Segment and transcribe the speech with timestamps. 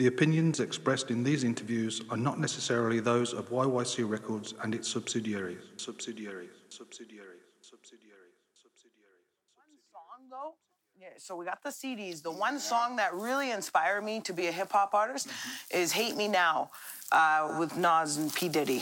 [0.00, 4.88] The opinions expressed in these interviews are not necessarily those of YYC Records and its
[4.88, 5.60] subsidiaries.
[5.76, 6.48] Subsidiaries.
[6.70, 7.44] Subsidiaries.
[7.60, 8.40] Subsidiaries.
[8.54, 9.28] Subsidiaries.
[9.54, 10.54] One song though.
[10.98, 12.22] Yeah, so we got the CDs.
[12.22, 15.28] The one song that really inspired me to be a hip hop artist
[15.70, 16.70] is "Hate Me Now"
[17.12, 18.80] uh, with Nas and P Diddy.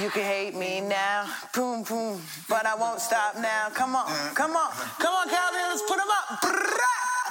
[0.00, 3.68] You can hate me now, boom boom, but I won't stop now.
[3.74, 6.80] Come on, come on, come on, Calgary, let's put 'em up.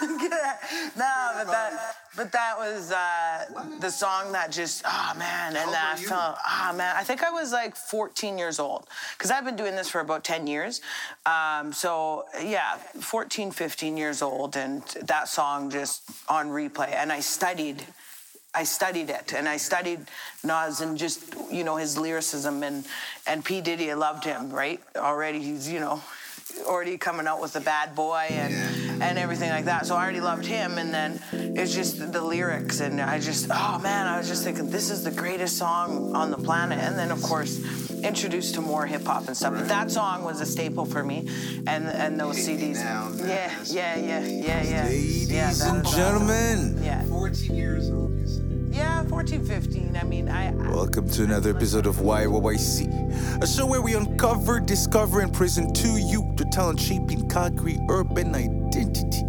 [0.09, 3.45] No, but that, but that was uh,
[3.79, 7.31] the song that just, oh man, and that I felt, ah man, I think I
[7.31, 10.81] was like 14 years old because I've been doing this for about 10 years.
[11.25, 17.19] Um, so yeah, 14, 15 years old, and that song just on replay, and I
[17.19, 17.85] studied.
[18.55, 20.01] I studied it and I studied
[20.43, 22.85] Nas and just you know his lyricism and
[23.25, 26.03] and P Diddy I loved him right already he's you know
[26.65, 28.53] already coming out with the bad boy and
[29.01, 29.85] and everything like that.
[29.85, 33.79] So I already loved him and then it's just the lyrics and I just oh
[33.79, 36.79] man I was just thinking this is the greatest song on the planet.
[36.79, 37.59] And then of course
[38.03, 39.53] introduced to more hip hop and stuff.
[39.53, 41.27] But that song was a staple for me
[41.67, 44.83] and and those CDs Now, yeah that's- yeah yeah yeah yeah.
[44.85, 47.03] Ladies yeah, and that- gentlemen, yeah.
[47.05, 48.52] 14 years old, you said.
[48.73, 53.67] Yeah 14 15 I mean I, I welcome to another episode of YYYC, a show
[53.67, 59.19] where we uncover, discover, and present to you the talent shaping Calgary urban identity.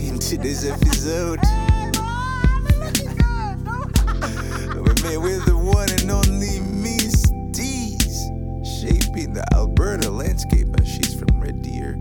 [0.08, 1.38] In today's episode,
[4.74, 8.26] we're met with the one and only Miss Tease,
[8.82, 11.96] shaping the Alberta landscape as she's from Red Deer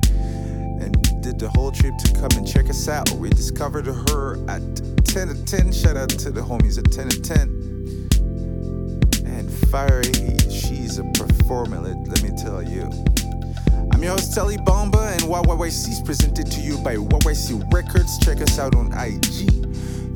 [1.39, 3.09] the whole trip to come and check us out.
[3.11, 4.61] We discovered her at
[5.05, 5.71] 10 at 10.
[5.71, 7.39] Shout out to the homies at 10 at 10.
[9.25, 10.03] And Fiery,
[10.49, 12.89] she's a performer, let, let me tell you.
[13.93, 18.19] I'm your host, Telly Bomba, and YYYC is presented to you by YYC Records.
[18.19, 19.47] Check us out on IG.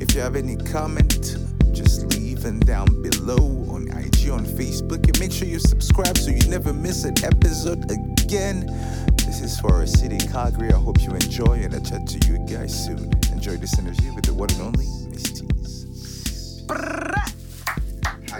[0.02, 1.36] If you have any comment,
[1.72, 6.30] just leave them down below on IG, on Facebook, and make sure you subscribe so
[6.30, 8.68] you never miss an episode again.
[9.34, 10.72] This is for our city, Calgary.
[10.72, 13.10] I hope you enjoy, and I'll chat to you guys soon.
[13.32, 16.62] Enjoy this interview with the one and only Miss Tease.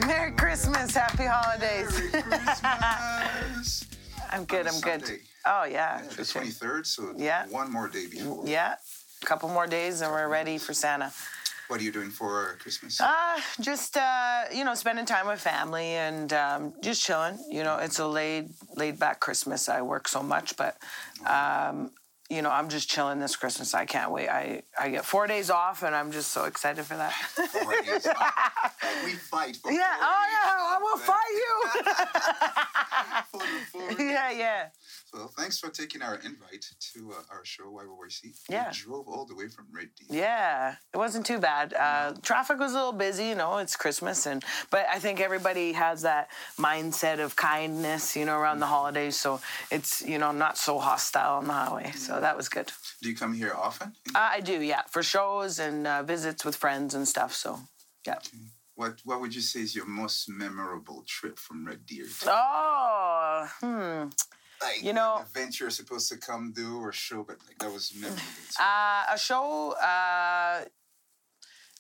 [0.07, 1.91] Merry Christmas, Happy Holidays.
[2.13, 3.87] Merry Christmas.
[4.31, 4.69] I'm good.
[4.69, 5.05] I'm good.
[5.05, 5.23] Sunday.
[5.45, 6.43] Oh yeah, Yeah, the sure.
[6.43, 7.49] 23rd, so Yeah.
[7.49, 8.45] one more day before.
[8.47, 8.77] Yeah,
[9.21, 11.13] a couple more days and we're ready for Santa.
[11.69, 13.01] What are you doing for Christmas?
[13.01, 17.39] Uh, just uh, you know, spending time with family and um, just chilling.
[17.51, 19.69] You know, it's a laid laid back Christmas.
[19.69, 20.77] I work so much, but
[21.27, 21.91] um,
[22.31, 23.75] you know, I'm just chilling this Christmas.
[23.75, 24.29] I can't wait.
[24.29, 27.13] I I get four days off, and I'm just so excited for that.
[27.13, 28.07] Four days.
[28.07, 29.97] Like, we fight for yeah.
[30.01, 30.51] Oh yeah.
[30.57, 31.55] I will fight you.
[33.31, 34.31] For the four yeah.
[34.31, 34.69] Yeah.
[35.15, 38.37] Well, thanks for taking our invite to uh, our show, YYC.
[38.49, 38.71] Yeah.
[38.71, 40.09] We drove all the way from Red Deer.
[40.11, 41.73] Yeah, it wasn't too bad.
[41.73, 43.59] Uh, traffic was a little busy, you know.
[43.59, 48.59] It's Christmas, and but I think everybody has that mindset of kindness, you know, around
[48.59, 49.15] the holidays.
[49.15, 51.93] So it's you know not so hostile on the highway.
[51.93, 52.73] So that was good.
[53.01, 53.93] Do you come here often?
[54.15, 57.35] Uh, I do, yeah, for shows and uh, visits with friends and stuff.
[57.35, 57.61] So
[58.05, 58.19] yeah.
[58.75, 62.07] What What would you say is your most memorable trip from Red Deer?
[62.07, 64.09] To, Oh, hmm.
[64.63, 67.73] Like you know- an event you're supposed to come do or show, but like that
[67.73, 68.15] was never.
[68.61, 69.73] Uh, a show.
[69.73, 70.65] Uh,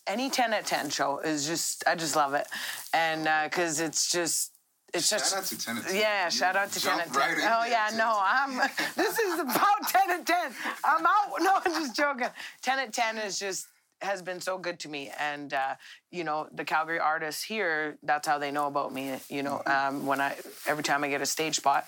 [0.07, 2.47] any ten at ten show is just I just love it,
[2.93, 4.53] and because it's just
[4.93, 5.97] it's Shout just out to 10 at 10.
[5.97, 7.17] Yeah, You shout out to 10 at 10.
[7.17, 7.97] right oh, yeah, too.
[7.97, 8.59] no, I'm.
[8.97, 10.53] This is about 10 at 10.
[10.85, 11.33] I'm out.
[11.41, 12.29] No, I'm just joking.
[12.63, 13.67] 10 at 10 is just
[14.03, 15.75] has been so good to me and uh,
[16.13, 19.97] you know the calgary artists here that's how they know about me you know Mm-hmm.
[19.97, 20.37] um, when i
[20.67, 21.87] every time i get a stage spot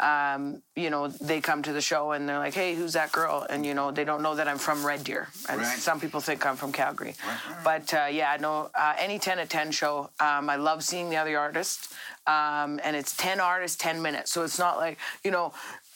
[0.00, 3.46] um, you know they come to the show and they're like hey who's that girl
[3.50, 5.78] and you know they don't know that i'm from red deer and Right.
[5.78, 9.50] some people think i'm from calgary Right, but uh, yeah, no, uh, any 10 at
[9.50, 11.92] 10 show, um, I love seeing the other artists.
[12.26, 14.30] Um, and it's 10 artists, 10 minutes.
[14.32, 15.52] So it's not like, you know,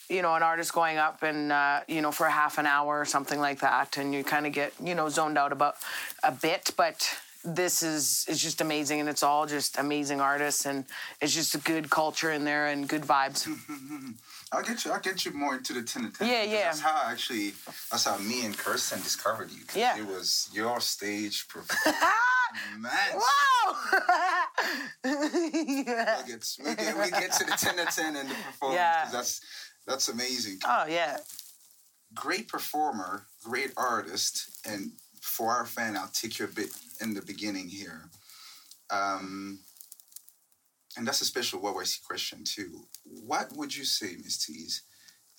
[0.09, 3.05] you know, an artist going up and, uh, you know, for half an hour or
[3.05, 3.97] something like that.
[3.97, 5.77] And you kind of get, you know, zoned out about
[6.23, 6.73] a bit.
[6.77, 7.09] But
[7.45, 9.01] this is, is just amazing.
[9.01, 10.67] And it's all just amazing artists.
[10.67, 10.85] And
[11.21, 13.49] it's just a good culture in there and good vibes.
[14.53, 14.93] I'll get you.
[14.93, 16.29] I'll get you more into the ten and ten.
[16.29, 16.65] Yeah, yeah.
[16.65, 17.55] That's how I actually.
[17.91, 19.63] That's how me and Kirsten discovered you.
[19.75, 19.99] Yeah.
[19.99, 21.97] It was your stage performance.
[23.15, 23.77] wow!
[25.05, 26.17] yeah.
[26.17, 28.79] We'll get, we get we get to the ten and ten and the performance.
[28.79, 29.09] Yeah.
[29.11, 29.41] That's
[29.87, 30.59] that's amazing.
[30.65, 31.19] Oh, yeah.
[32.15, 34.93] Great performer, great artist, and
[35.25, 36.69] for our fan, I'll take you a bit
[37.01, 38.03] in the beginning here.
[38.91, 39.59] Um,
[40.97, 42.87] and that's a special YYC question too.
[43.05, 44.83] What would you say, Miss Tease,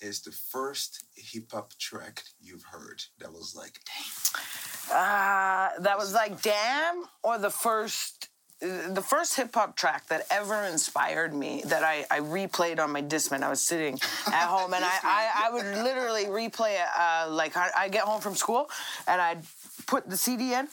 [0.00, 6.12] is the first hip hop track you've heard that was like, dang, Uh, that was
[6.12, 8.28] like Damn or the first
[8.60, 13.02] the first hip hop track that ever inspired me that I, I replayed on my
[13.02, 13.42] Discman.
[13.42, 16.88] I was sitting at home and I, I, I would literally replay it.
[16.98, 18.70] Uh, like I, I get home from school
[19.06, 19.42] and I'd
[19.86, 20.68] put the CD in,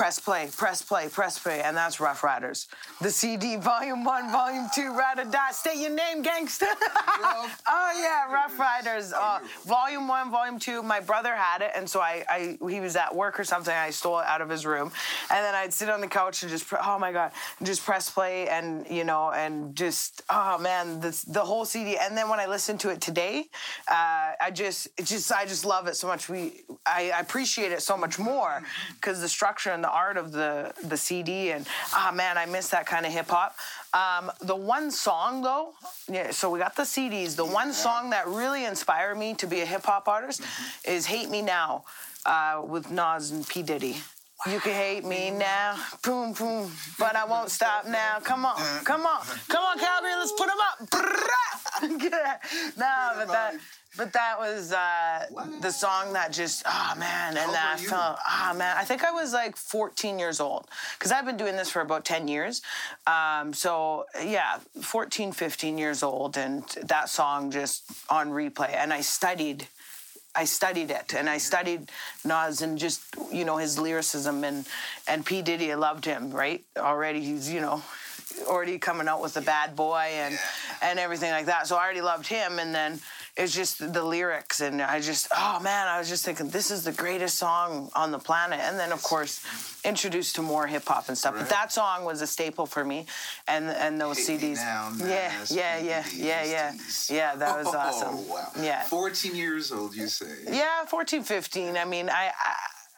[0.00, 2.68] press play, press play, press play, and that's Ruff Ryders.
[3.02, 5.50] The CD, Volume One, Volume Two, Ride or Die.
[5.50, 6.64] State your name, gangster.
[6.70, 9.12] oh yeah, Ruff Ryders.
[9.12, 10.82] Uh, volume One, Volume Two.
[10.82, 13.74] My brother had it, and so I, I, he was at work or something.
[13.74, 14.90] I stole it out of his room,
[15.30, 17.32] and then I'd sit on the couch and just, pre- oh my god,
[17.62, 21.98] just press play, and you know, and just, oh man, this, the whole CD.
[21.98, 23.50] And then when I listen to it today,
[23.86, 26.30] uh, I just, it just, I just love it so much.
[26.30, 28.62] We, I, I appreciate it so much more
[28.94, 32.68] because the structure and the art of the the CD and ah man, I miss
[32.68, 33.56] that kind of hip hop.
[33.92, 35.74] Um, the one song though,
[36.08, 36.30] yeah.
[36.30, 37.36] So we got the CDs.
[37.36, 40.42] The one song that really inspired me to be a hip hop artist
[40.84, 41.84] is "Hate Me Now"
[42.24, 43.96] uh, with Nas and P Diddy.
[44.46, 48.20] You can hate me now, boom, boom, but I won't stop now.
[48.22, 50.78] Come on, come on, come on, Calgary, let's put them up.
[52.78, 53.54] no, but that,
[53.96, 55.26] but that was uh,
[55.60, 59.10] the song that just, oh man, and that were felt, oh man, I think I
[59.10, 62.62] was like 14 years old because I've been doing this for about 10 years.
[63.06, 69.00] Um, so yeah, 14, 15 years old, and that song just on replay, and I
[69.00, 69.66] studied.
[70.32, 71.90] I studied it and I studied
[72.24, 73.02] Nas and just
[73.32, 74.64] you know his lyricism and
[75.08, 75.42] and P.
[75.42, 76.62] Diddy I loved him right?
[76.78, 77.82] Already he's you know
[78.46, 80.38] already coming out with the bad boy and
[80.82, 83.00] and everything like that so I already loved him and then
[83.36, 86.84] it's just the lyrics and I just oh man I was just thinking this is
[86.84, 88.60] the greatest song on the planet.
[88.60, 89.40] And then of course
[89.84, 91.34] introduced to more hip hop and stuff.
[91.36, 93.06] But that song was a staple for me.
[93.48, 96.72] And and those Me CDs Now, yeah yeah yeah yeah yeah
[97.08, 97.34] yeah.
[97.36, 98.28] That was Oh, awesome.
[98.28, 98.48] wow.
[98.60, 98.82] yeah.
[98.82, 100.26] 14 years old, you say?
[100.50, 101.76] yeah, 14, 15.
[101.76, 102.32] I mean, I,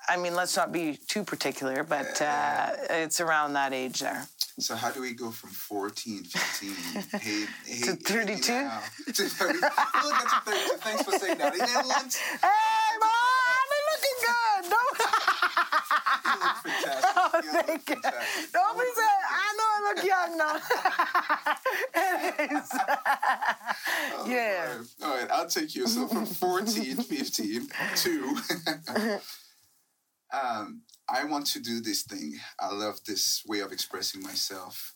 [0.08, 4.26] I, I mean, let's not be too particular, but uh, it's around that age there.
[4.58, 6.74] So how do we go from 14, 15,
[7.20, 8.52] hate, hate, To 32?
[8.52, 9.52] hate me now, to 30?
[9.52, 10.76] We'll get to 32.
[10.78, 11.52] Thanks for saying that.
[11.54, 13.10] And then once, Hey, mom,
[13.72, 14.62] I'm looking good.
[14.70, 14.98] Don't,
[16.24, 17.16] you look fantastic.
[17.16, 17.96] oh, You look thank you.
[18.02, 18.52] fantastic.
[18.52, 20.56] Don't be saying, I know I look young now.
[22.44, 22.70] Anyways.
[24.28, 24.82] yeah.
[25.02, 25.86] All right, I'll take you.
[25.88, 28.36] So from 14, 15 to.
[30.32, 32.38] um, I want to do this thing.
[32.58, 34.94] I love this way of expressing myself.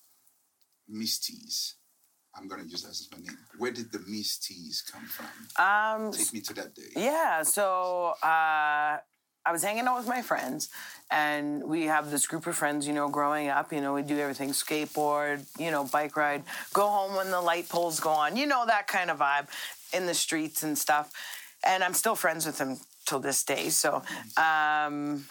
[0.89, 1.75] Miss Tease.
[2.35, 3.39] I'm going to use that as my name.
[3.59, 5.27] Where did the Miss Tease come from?
[5.57, 6.83] Um, Take me to that day.
[6.95, 8.99] Yeah, so uh,
[9.47, 10.69] I was hanging out with my friends,
[11.11, 13.73] and we have this group of friends, you know, growing up.
[13.73, 16.43] You know, we do everything skateboard, you know, bike ride,
[16.75, 19.47] go home when the light poles go on, you know, that kind of vibe
[19.93, 21.11] in the streets and stuff.
[21.65, 23.71] And I'm still friends with them till this day.
[23.71, 24.03] So,
[24.37, 25.25] um,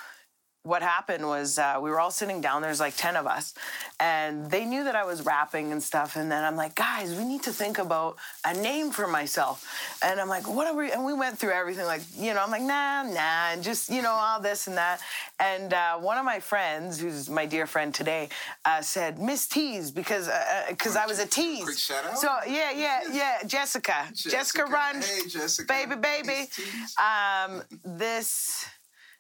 [0.66, 2.62] what happened was uh, we were all sitting down.
[2.62, 3.54] There's like ten of us,
[4.00, 6.16] and they knew that I was rapping and stuff.
[6.16, 9.64] And then I'm like, guys, we need to think about a name for myself.
[10.04, 10.92] And I'm like, what are we?
[10.92, 11.86] And we went through everything.
[11.86, 15.00] Like, you know, I'm like, nah, nah, and just you know all this and that.
[15.40, 18.30] And uh, one of my friends, who's my dear friend today,
[18.66, 20.30] uh, said Miss Tease because
[20.70, 21.64] because I was a tease.
[21.64, 22.18] quick shout out?
[22.18, 25.68] So yeah, yeah, yeah, Jessica, Jessica, Run, Hey, Jessica.
[25.68, 26.50] baby, baby.
[26.98, 28.66] Um, this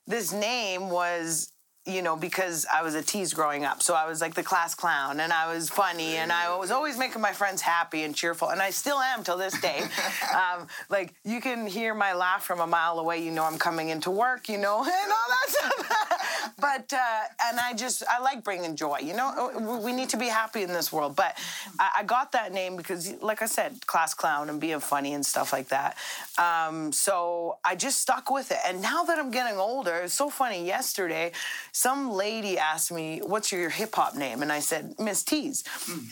[0.07, 1.51] this name was
[1.87, 3.83] you know because i was a tease growing up.
[3.83, 6.97] So i was like the class clown and i was funny and i was always
[6.97, 9.81] making my friends happy and cheerful and i still am till this day.
[10.35, 13.23] Um, like you can hear my laugh from a mile away.
[13.23, 16.14] You know i'm coming into work you know and all that stuff
[16.59, 19.79] but uh, and i just i like bringing joy you know?
[19.83, 21.15] We need to be happy in this world.
[21.15, 21.37] But
[21.79, 25.25] i, I got that name because like i said class clown and being funny and
[25.25, 25.97] stuff like that.
[26.37, 28.59] Um, so i just stuck with it.
[28.65, 30.65] And now that i'm getting older it's so funny.
[30.65, 31.31] Yesterday
[31.71, 34.41] some lady asked me what's your hip-hop name?
[34.41, 35.63] And i said miss tease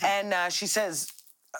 [0.04, 1.13] and uh, she says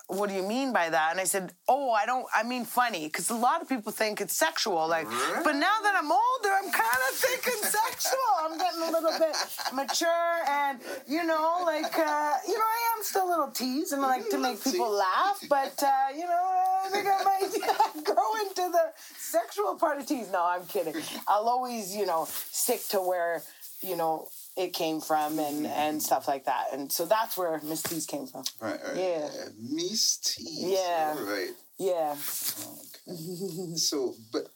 [0.08, 1.08] what do you mean by that?
[1.12, 4.20] And I said, oh, I don't, I mean funny, because a lot of people think
[4.20, 4.86] it's sexual.
[4.88, 5.06] Like,
[5.44, 8.18] but now that I'm older, I'm kind of thinking sexual.
[8.40, 9.36] I'm getting a little bit
[9.72, 14.04] mature, and you know, like, uh, you know, I am still a little tease and
[14.04, 16.44] I like to make people laugh, but uh, you know,
[16.84, 20.30] I think I might grow into the sexual part of tease.
[20.30, 20.94] No, I'm kidding.
[21.28, 23.42] I'll always, you know, stick to where,
[23.82, 24.28] you know.
[24.56, 28.26] It came from and and stuff like that, and so that's where Miss Tease came
[28.26, 28.44] from.
[28.60, 28.96] Right, right.
[28.96, 29.28] Yeah.
[29.58, 30.78] Miss Tease.
[30.78, 31.14] Yeah.
[31.18, 31.50] All right.
[31.78, 32.12] Yeah.
[32.14, 33.74] Okay.
[33.76, 34.46] so, but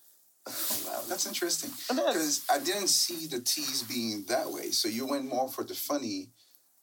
[0.46, 4.70] oh, wow, that's interesting because I didn't see the tease being that way.
[4.70, 6.30] So you went more for the funny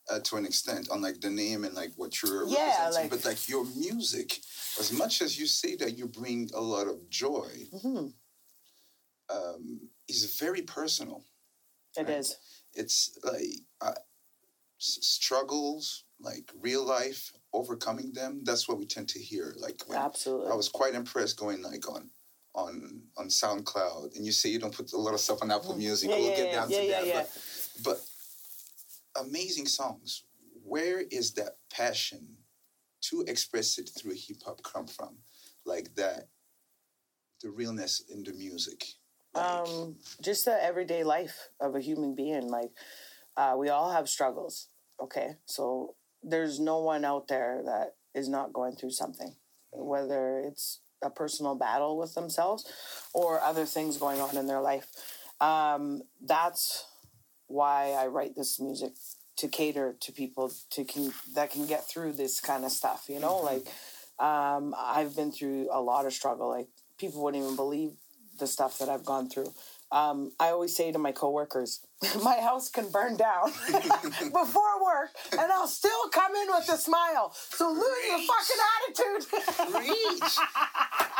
[0.09, 2.93] uh, to an extent, on like the name and like what you're Yeah, representing.
[2.93, 4.39] like- but like your music,
[4.77, 8.13] as much as you say that you bring a lot of joy, Mhm.
[9.29, 9.79] um,
[10.09, 11.23] is very personal.
[11.97, 12.17] It right?
[12.19, 12.35] is.
[12.75, 13.93] It's like uh,
[14.77, 18.41] struggles, like real life, overcoming them.
[18.43, 19.53] That's what we tend to hear.
[19.57, 20.51] Like when Absolutely.
[20.51, 22.09] I was quite impressed going like on
[22.53, 25.75] on on SoundCloud, and you say you don't put a lot of stuff on Apple
[25.75, 26.09] Music.
[26.09, 26.13] Mm.
[26.13, 27.07] Yeah, we'll yeah, get yeah, down yeah, to yeah, that.
[27.07, 27.23] yeah.
[27.83, 27.99] But,
[29.15, 30.23] but amazing songs.
[30.63, 32.37] Where is that passion
[33.01, 35.17] to express it through hip hop come from?
[35.65, 36.29] Like that,
[37.41, 38.85] the realness in the music.
[39.35, 42.47] Um, just the everyday life of a human being.
[42.47, 42.71] Like,
[43.37, 44.67] uh, we all have struggles.
[45.01, 49.35] Okay, so there's no one out there that is not going through something,
[49.71, 52.65] whether it's a personal battle with themselves
[53.13, 54.87] or other things going on in their life.
[55.41, 56.85] Um, that's
[57.47, 58.93] why I write this music
[59.37, 63.05] to cater to people to can that can get through this kind of stuff.
[63.09, 63.67] You know, like
[64.17, 66.49] um, I've been through a lot of struggle.
[66.49, 67.91] Like people wouldn't even believe
[68.39, 69.53] the stuff that I've gone through.
[69.91, 71.79] Um, I always say to my coworkers,
[72.23, 77.31] my house can burn down before work, and I'll still come in with a smile.
[77.33, 79.79] So lose your fucking attitude.
[79.79, 80.37] Reach.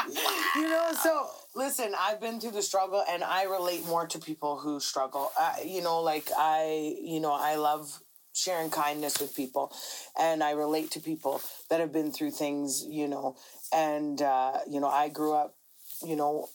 [0.56, 4.58] you know so listen i've been through the struggle and i relate more to people
[4.58, 8.00] who struggle uh, you know like i you know i love
[8.34, 9.74] sharing kindness with people
[10.20, 13.36] and i relate to people that have been through things you know
[13.74, 15.56] and uh, you know i grew up
[16.06, 16.48] you know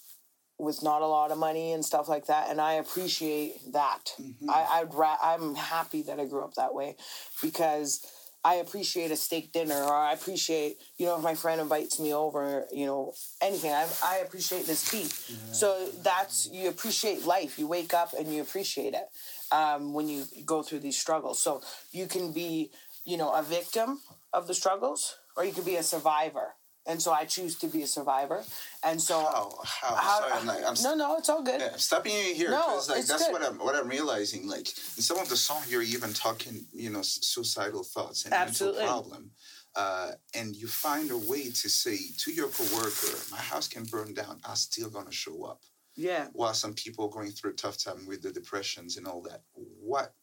[0.60, 4.14] with not a lot of money and stuff like that and i appreciate that
[4.48, 6.96] I, i'd ra- i'm happy that i grew up that way
[7.42, 8.04] because
[8.42, 12.14] I appreciate a steak dinner, or I appreciate, you know, if my friend invites me
[12.14, 13.12] over, you know,
[13.42, 13.70] anything.
[13.70, 15.08] I, I appreciate this tea.
[15.52, 17.58] So that's, you appreciate life.
[17.58, 19.08] You wake up and you appreciate it
[19.52, 21.42] um, when you go through these struggles.
[21.42, 21.60] So
[21.92, 22.70] you can be,
[23.04, 24.00] you know, a victim
[24.32, 26.54] of the struggles, or you can be a survivor.
[26.86, 28.42] And so I choose to be a survivor.
[28.82, 29.58] And so, How?
[29.64, 29.94] How?
[29.96, 31.60] how- Sorry, I'm like, I'm no, no, it's all good.
[31.60, 33.32] Yeah, I'm stopping you here No, because like it's that's good.
[33.32, 34.48] what I'm what I'm realizing.
[34.48, 38.80] Like in some of the songs, you're even talking, you know, suicidal thoughts and Absolutely.
[38.84, 39.30] mental problem,
[39.76, 44.14] uh, and you find a way to say to your coworker, "My house can burn
[44.14, 44.40] down.
[44.44, 45.62] I'm still gonna show up."
[45.96, 46.28] Yeah.
[46.32, 49.42] While some people are going through a tough time with the depressions and all that,
[49.52, 50.14] what?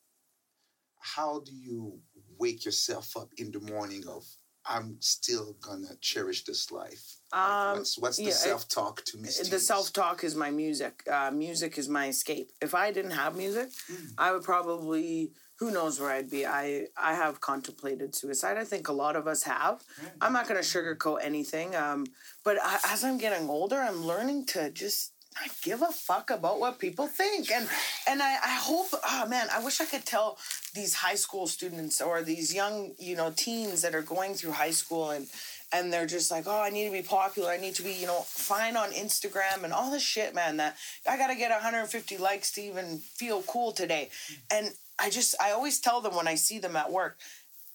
[1.00, 2.02] How do you
[2.40, 4.26] wake yourself up in the morning of?
[4.68, 7.18] I'm still gonna cherish this life.
[7.32, 9.30] Like, Um, what's what's the yeah, self talk to me?
[9.50, 11.04] the self talk is my music.
[11.12, 12.52] Uh, music is my escape.
[12.62, 13.70] If I didn't have music,
[14.18, 16.46] I would probably who knows where I'd be.
[16.46, 18.58] I I have contemplated suicide.
[18.58, 19.84] I think a lot of us have.
[20.22, 21.76] I'm not to sugarcoat anything.
[21.76, 22.06] Um,
[22.44, 26.60] but I, as I'm getting older, I'm learning to just not give a fuck about
[26.60, 27.52] what people think.
[27.52, 27.68] And
[28.08, 28.88] and I, I hope.
[29.06, 30.38] Oh man, I wish I could tell
[30.74, 34.72] these high school students or these young you know teens that are going through high
[34.72, 35.28] school and
[35.74, 37.50] and they're just like, oh, I need to be popular.
[37.52, 40.58] I need to be, you know, fine on Instagram and all this shit, man.
[40.58, 40.78] That
[41.10, 44.10] I gotta get 150 likes to even feel cool today.
[44.50, 47.18] And I just, I always tell them when I see them at work,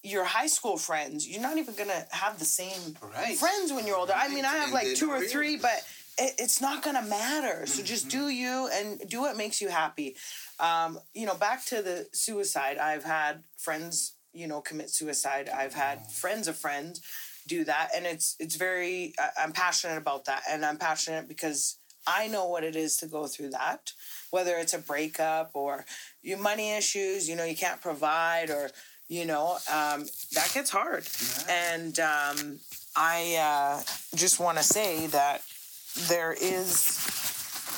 [0.03, 3.37] your high school friends, you're not even gonna have the same Right.
[3.37, 4.15] friends when you're older.
[4.17, 5.85] I mean, I have like two or three, but
[6.19, 7.67] it, it's not gonna matter.
[7.67, 10.17] So just do you and do what makes you happy.
[10.61, 12.79] Um, you know, back to the suicide.
[12.79, 15.49] I've had friends, you know, commit suicide.
[15.49, 17.01] I've had friends of friends
[17.47, 19.15] do that, and it's it's very.
[19.39, 23.27] I'm passionate about that, and I'm passionate because I know what it is to go
[23.27, 23.93] through that.
[24.31, 25.85] Whether it's a breakup or
[26.23, 28.71] your money issues, you know, you can't provide, or
[29.09, 31.07] you know, um, that gets hard.
[31.49, 32.61] And um,
[32.97, 33.83] I uh,
[34.17, 35.43] just want to say that
[36.09, 36.99] there is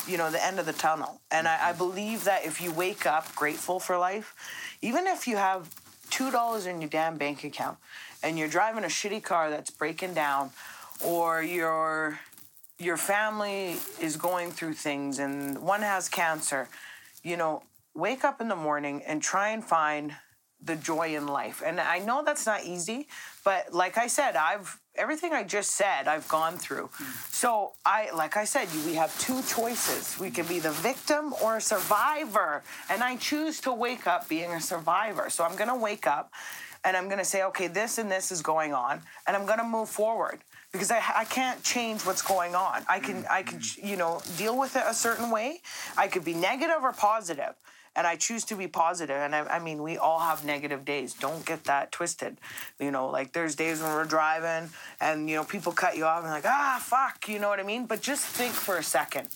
[0.06, 1.21] you know, the end of the tunnel.
[1.30, 1.78] And I, I mm-hmm.
[1.78, 4.35] believe that if you wake up grateful for life,
[4.83, 5.71] even if you have
[6.11, 7.78] two dollars in your damn bank account
[8.23, 10.50] and you're driving a shitty car that's breaking down,
[11.04, 12.18] or your
[12.78, 16.68] your family is going through things and one has cancer,
[17.23, 17.62] you know,
[17.94, 20.14] wake up in the morning and try and find
[20.62, 21.62] the joy in life.
[21.64, 23.06] And I know that's not easy,
[23.44, 26.91] but like I said, I've everything I just said, I've gone through.
[27.31, 30.19] So I like I said, we have two choices.
[30.19, 32.63] We can be the victim or a survivor.
[32.91, 35.31] And I choose to wake up being a survivor.
[35.31, 36.33] So I'm gonna wake up
[36.85, 39.89] and I'm gonna say, okay, this and this is going on, and I'm gonna move
[39.89, 40.41] forward.
[40.71, 42.85] Because I, I can't change what's going on.
[42.89, 43.89] I can I can mm.
[43.89, 45.61] you know deal with it a certain way.
[45.97, 47.55] I could be negative or positive
[47.97, 49.17] and I choose to be positive.
[49.17, 51.15] And I, I mean, we all have negative days.
[51.15, 52.39] Don't get that twisted.
[52.79, 54.71] You know, like there's days when we're driving
[55.01, 57.65] and, you know, people cut you off and like, ah, fuck, you know what I
[57.65, 57.87] mean?
[57.87, 59.29] But just think for a second.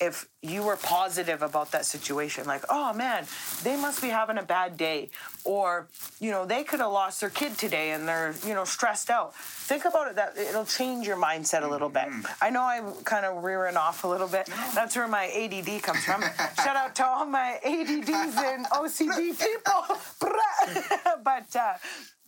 [0.00, 3.24] If you were positive about that situation like oh man
[3.62, 5.08] they must be having a bad day
[5.44, 5.86] or
[6.20, 9.34] you know they could have lost their kid today and they're you know stressed out.
[9.34, 12.08] Think about it that it'll change your mindset a little bit.
[12.40, 14.48] I know i'm kind of rearing off a little bit.
[14.74, 16.22] That's where my ADD comes from.
[16.62, 19.96] Shout out to all my ADDs and ocd people.
[21.24, 21.74] But uh,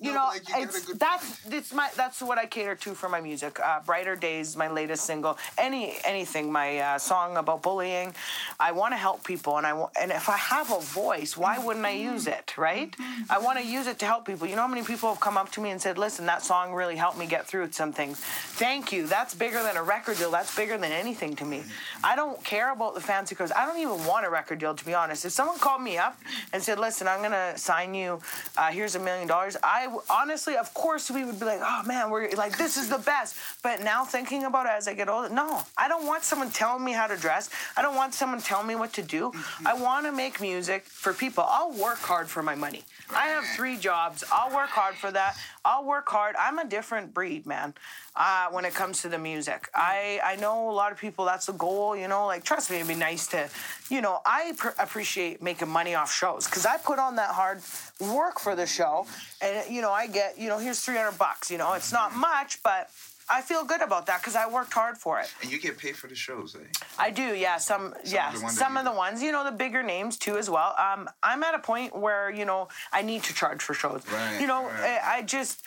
[0.05, 1.27] you No, know, like, you it's good that's
[1.59, 3.53] it's my that's what I cater to for my music.
[3.61, 5.35] Uh, Brighter Days, my latest single,
[5.67, 8.15] any anything, my uh, song about bullying.
[8.69, 11.55] I want to help people, and I wa- and if I have a voice, why
[11.65, 12.47] wouldn't I use it?
[12.59, 12.91] Right?
[13.31, 14.47] I want to use it to help people.
[14.47, 16.73] You know how many people have come up to me and said, "Listen, that song
[16.75, 18.21] really helped me get through some things."
[18.65, 19.07] Thank you.
[19.07, 20.31] That's bigger than a record deal.
[20.31, 21.63] That's bigger than anything to me.
[22.03, 23.53] I don't care about the fancy cars.
[23.53, 25.25] I don't even want a record deal, to be honest.
[25.25, 26.17] If someone called me up
[26.53, 28.21] and said, "Listen, I'm gonna sign you.
[28.57, 32.11] Uh, here's a million dollars," I honestly, of course, we would be like, "Oh man,
[32.11, 35.29] we're like this is the best." But now thinking about it as I get older,
[35.29, 37.51] no, I don't want someone telling me how to dress.
[37.77, 39.31] I don't want someone telling me what to do.
[39.31, 39.67] Mm-hmm.
[39.67, 41.45] I want to make music for people.
[41.47, 42.83] I'll work hard for my money.
[43.15, 44.25] I have three jobs.
[44.33, 45.37] I'll work hard for that.
[45.65, 46.37] I'll work hard.
[46.39, 47.75] I'm a different breed, man.
[48.17, 51.25] Uh, when it comes to the music, I I know a lot of people.
[51.25, 52.27] That's the goal, you know.
[52.27, 53.49] Like, trust me, it'd be nice to,
[53.91, 54.21] you know.
[54.25, 57.61] I pr- appreciate making money off shows because I put on that hard
[57.99, 59.07] work for the show,
[59.41, 61.51] and you know, I get, you know, here's 300 bucks.
[61.51, 62.89] You know, it's not much, but
[63.29, 65.33] I feel good about that because I worked hard for it.
[65.43, 66.59] And you get paid for the shows, eh?
[66.99, 67.57] I do, yeah.
[67.57, 70.19] Some, yeah, of the ones that some of the ones, you know, the bigger names
[70.19, 70.75] too as well.
[70.79, 74.03] Um, I'm at a point where you know I need to charge for shows.
[74.13, 75.01] Right, you know, right.
[75.03, 75.65] I, I just.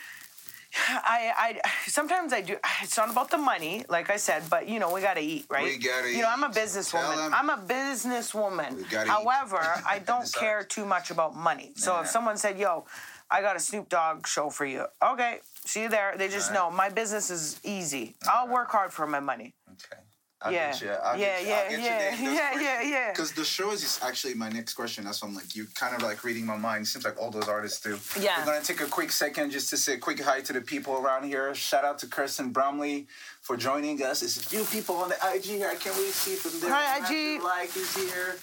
[0.76, 1.32] I,
[1.64, 2.56] I sometimes I do.
[2.82, 5.64] It's not about the money, like I said, but you know we gotta eat, right?
[5.64, 7.30] We gotta You know, I'm a businesswoman.
[7.32, 8.76] I'm a businesswoman.
[8.76, 9.10] We gotta eat.
[9.10, 11.72] However, I don't care too much about money.
[11.76, 12.02] So Yeah.
[12.02, 12.84] if someone said, "Yo,
[13.30, 16.14] I got a Snoop Dogg show for you," okay, see you there.
[16.16, 16.54] They just Right.
[16.56, 18.14] know my business is easy.
[18.28, 19.54] I'll work hard for my money.
[19.72, 20.02] Okay.
[20.40, 20.70] I'll Yeah.
[20.70, 20.90] get you.
[20.90, 21.48] I'll Yeah, get you.
[21.48, 23.10] yeah, I'll get yeah, you yeah, yeah, yeah.
[23.12, 25.04] Because the shows is actually my next question.
[25.04, 26.86] That's why I'm like, you're kind of like reading my mind.
[26.86, 27.98] Seems like all those artists do.
[28.20, 28.38] Yeah.
[28.38, 30.94] We're gonna take a quick second just to say a quick hi to the people
[30.96, 31.52] around here.
[31.56, 33.08] Shout out to Kirsten Bromley
[33.42, 34.20] for joining us.
[34.20, 35.68] There's a few people on the IG here.
[35.68, 36.70] I can't really see from there.
[36.72, 37.42] Hi, IG.
[37.42, 38.36] Like is here.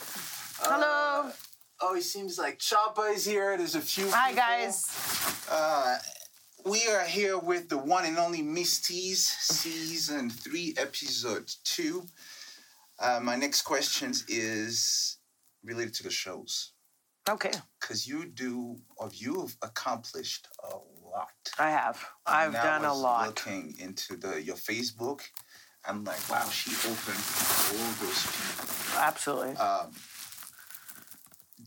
[0.60, 1.28] Hello.
[1.30, 1.32] Uh,
[1.82, 3.56] oh, it seems like Choppa is here.
[3.58, 4.10] There's a few.
[4.10, 4.44] Hi people.
[4.44, 5.46] guys.
[5.50, 5.98] Uh,
[6.66, 12.06] we are here with the one and only Miss Tease, season three, episode two.
[13.00, 15.18] Uh, my next question is
[15.64, 16.72] related to the shows
[17.30, 20.76] Okay, because you do, or you've accomplished a
[21.08, 21.30] lot.
[21.60, 22.04] I have.
[22.26, 23.28] I've And I done a was lot.
[23.28, 25.22] Looking into the your Facebook,
[25.88, 27.24] I'm like, wow, she opened
[27.74, 29.00] all those people.
[29.00, 29.56] Absolutely.
[29.58, 29.92] Um,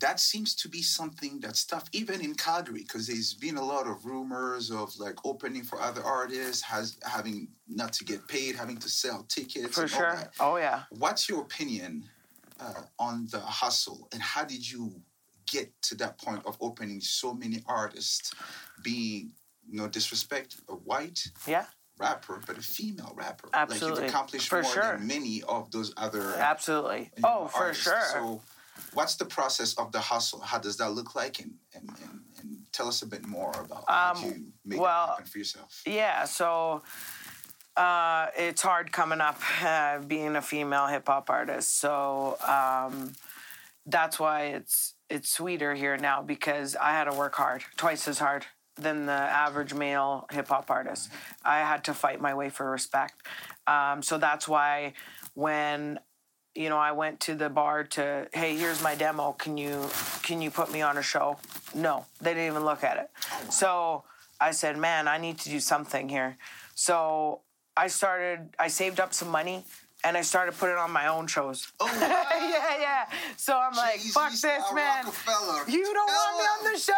[0.00, 3.86] that seems to be something that's tough, even in Calgary, because there's been a lot
[3.86, 8.76] of rumors of like opening for other artists, has having not to get paid, having
[8.78, 9.74] to sell tickets.
[9.74, 10.12] For and all sure.
[10.16, 10.32] that.
[10.40, 10.82] Oh yeah.
[10.90, 12.04] What's your opinion
[12.60, 14.92] uh, on the hustle, and how did you
[15.50, 18.34] get to that point of opening so many artists,
[18.82, 19.32] being
[19.70, 21.64] no disrespect, a white Yeah.
[21.98, 23.48] rapper, but a female rapper?
[23.54, 23.88] Absolutely.
[23.88, 24.96] Like you've accomplished For more sure.
[24.98, 27.10] than many of those other Absolutely.
[27.16, 27.84] you know, Oh, for artists.
[27.84, 28.02] sure.
[28.12, 28.42] So,
[28.94, 30.40] what's the process of the hustle?
[30.40, 31.40] How does that look like?
[31.40, 35.04] And, and, and, and tell us a bit more about how Um, you make well,
[35.04, 35.82] it happen for yourself.
[35.86, 36.82] Yeah, so
[37.76, 41.78] uh, it's hard coming up uh, being a female hip hop artist.
[41.78, 43.12] So um,
[43.86, 48.18] that's why it's it's sweeter here now because I had to work hard, twice as
[48.18, 48.44] hard
[48.76, 51.10] than the average male hip hop artist.
[51.44, 53.14] I had to fight my way for respect.
[53.66, 54.92] Um, so that's why
[55.34, 55.98] when
[56.58, 59.88] you know I went to the bar to hey here's my demo can you
[60.22, 61.38] can you put me on a show?
[61.74, 63.10] No, they didn't even look at it.
[63.50, 64.04] So
[64.40, 66.36] I said, man, I need to do something here.
[66.74, 67.40] So
[67.76, 69.64] I started, I saved up some money
[70.04, 71.72] and I started putting on my own shows.
[71.80, 73.06] Oh, yeah, yeah.
[73.36, 75.06] So I'm like, fuck this, man.
[75.66, 76.92] You don't want me on the show?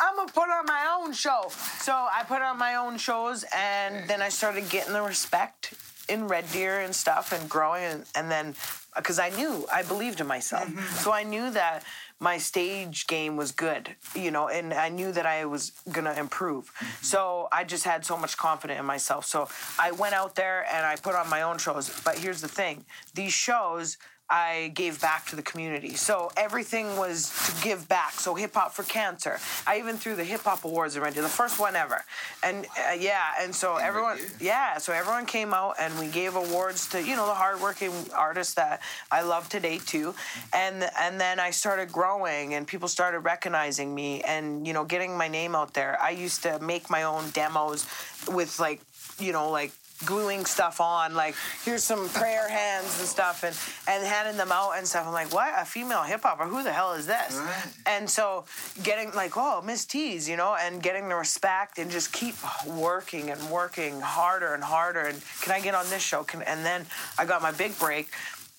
[0.00, 1.50] I'm gonna put on my own show.
[1.80, 5.74] So I put on my own shows, and then I started getting the respect
[6.08, 8.54] in Red Deer and stuff, and growing, and, and then
[8.96, 10.94] because I knew I believed in myself, mm-hmm.
[10.96, 11.84] so I knew that
[12.20, 16.72] my stage game was good, you know, and I knew that I was gonna improve.
[16.74, 17.04] Mm-hmm.
[17.04, 19.24] So I just had so much confidence in myself.
[19.24, 22.00] So I went out there and I put on my own shows.
[22.04, 23.98] But here's the thing: these shows.
[24.30, 25.94] I gave back to the community.
[25.94, 28.12] So everything was to give back.
[28.12, 29.38] So hip hop for cancer.
[29.66, 32.04] I even threw the hip hop awards already, the first one ever.
[32.42, 36.88] And uh, yeah, and so everyone, yeah, so everyone came out and we gave awards
[36.88, 40.14] to you know the hardworking artists that I love today too.
[40.52, 45.16] And and then I started growing and people started recognizing me and you know getting
[45.16, 45.98] my name out there.
[46.00, 47.86] I used to make my own demos
[48.28, 48.80] with like
[49.18, 49.72] you know like
[50.04, 51.34] gluing stuff on, like
[51.64, 53.56] here's some prayer hands and stuff, and
[53.88, 55.06] and handing them out and stuff.
[55.06, 55.52] I'm like, what?
[55.56, 56.44] A female hip hopper?
[56.44, 57.36] Who the hell is this?
[57.36, 57.66] Right.
[57.86, 58.44] And so
[58.82, 62.34] getting like, oh, Miss Tease, you know, and getting the respect and just keep
[62.66, 65.02] working and working harder and harder.
[65.02, 66.24] And can I get on this show?
[66.24, 66.86] Can and then
[67.18, 68.08] I got my big break.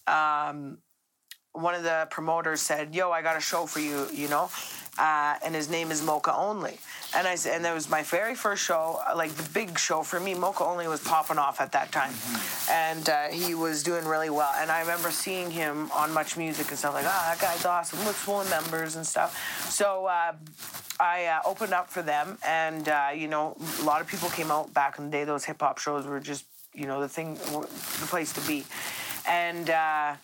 [0.07, 0.79] Um,
[1.53, 4.49] one of the promoters said, "Yo, I got a show for you," you know,
[4.99, 6.77] uh, and his name is Moka Only.
[7.15, 10.35] And I and that was my very first show, like the big show for me.
[10.35, 12.13] Moka Only was popping off at that time,
[12.69, 14.51] and uh, he was doing really well.
[14.57, 18.03] And I remember seeing him on Much Music and stuff like, "Ah, that guy's awesome.
[18.05, 20.05] Looks full of members and stuff." So.
[20.05, 20.33] Uh,
[21.01, 24.51] I uh, opened up for them, and uh, you know, a lot of people came
[24.51, 25.23] out back in the day.
[25.23, 28.65] Those hip hop shows were just, you know, the thing, the place to be,
[29.25, 30.15] and uh,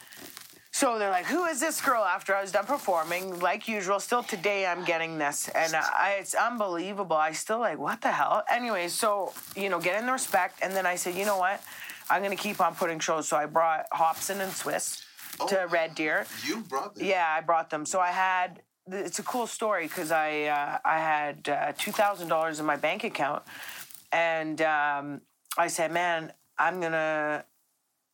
[0.75, 4.23] so they're like, "Who is this girl?" After I was done performing, like usual, still
[4.23, 7.15] today I'm getting this, and I, it's unbelievable.
[7.15, 8.43] I still like, what the hell?
[8.51, 11.63] Anyway, so you know, getting the respect, and then I said, you know what?
[12.09, 13.25] I'm gonna keep on putting shows.
[13.29, 15.01] So I brought Hopsin and SwizZz
[15.47, 15.67] to Oh.
[15.67, 16.25] Red Deer.
[16.45, 17.05] You brought them.
[17.05, 17.85] Yeah, I brought them.
[17.85, 18.61] So I had.
[18.91, 22.75] It's a cool story because I uh, I had uh, two thousand dollars in my
[22.75, 23.43] bank account,
[24.11, 25.21] and um,
[25.57, 27.45] I said, "Man, I'm gonna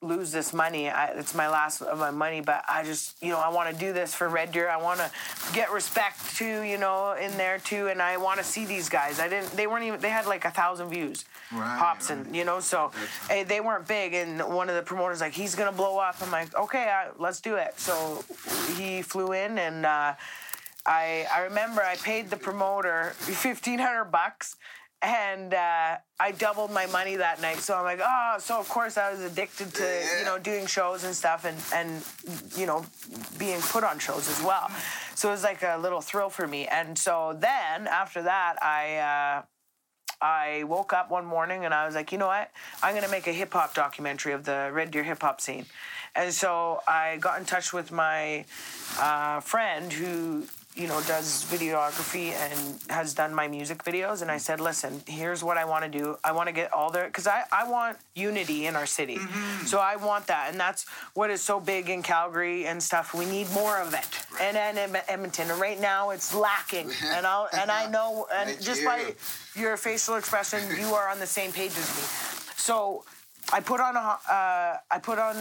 [0.02, 0.90] lose this money.
[0.90, 3.76] I, it's my last of my money, but I just, you know, I want to
[3.76, 4.68] do this for Red Deer.
[4.68, 5.12] I want to
[5.54, 9.20] get respect too, you know, in there too, and I want to see these guys.
[9.20, 9.52] I didn't.
[9.52, 10.00] They weren't even.
[10.00, 11.26] They had like a thousand views.
[11.52, 12.36] Right, Hopsin, right.
[12.36, 12.92] you know, so
[13.30, 14.14] eh, they weren't big.
[14.14, 16.16] And one of the promoters like, he's gonna blow up.
[16.22, 17.80] I'm like, okay, I, let's do it.
[17.80, 18.24] So
[18.78, 20.16] he flew in, and uh,
[20.86, 24.56] I I remember I paid the promoter fifteen hundred bucks.
[25.04, 28.98] And uh, I doubled my money that night, so I'm like, oh, so of course
[28.98, 32.04] I was addicted to, you know, doing shows and stuff, and and
[32.56, 32.86] you know,
[33.40, 34.70] being put on shows as well.
[35.16, 36.68] So it was like a little thrill for me.
[36.68, 38.98] And so then after that, I.
[38.98, 39.42] Uh,
[40.24, 42.52] I woke up one morning and I was like, you know what?
[42.84, 45.66] I'm going to make a hip hop documentary of the Red Deer hip hop scene.
[46.16, 48.46] And so I got in touch with my
[49.00, 54.22] uh, friend who, you know, does videography and has done my music videos.
[54.22, 56.18] And I said, listen, here's what I want to do.
[56.24, 59.20] I want to get all the, because I, I want unity in our city.
[59.66, 60.48] So I want that.
[60.50, 63.14] And that's what is so big in Calgary and stuff.
[63.14, 64.08] We need more of it.
[64.42, 65.52] And, and in Edmonton.
[65.52, 66.92] And right now it's lacking.
[67.12, 69.14] And, I'll, and I know, and I just hear by,
[69.56, 72.54] your facial expression, you are on the same page as me.
[72.56, 73.04] So
[73.52, 75.36] I put on a, uh, I put on,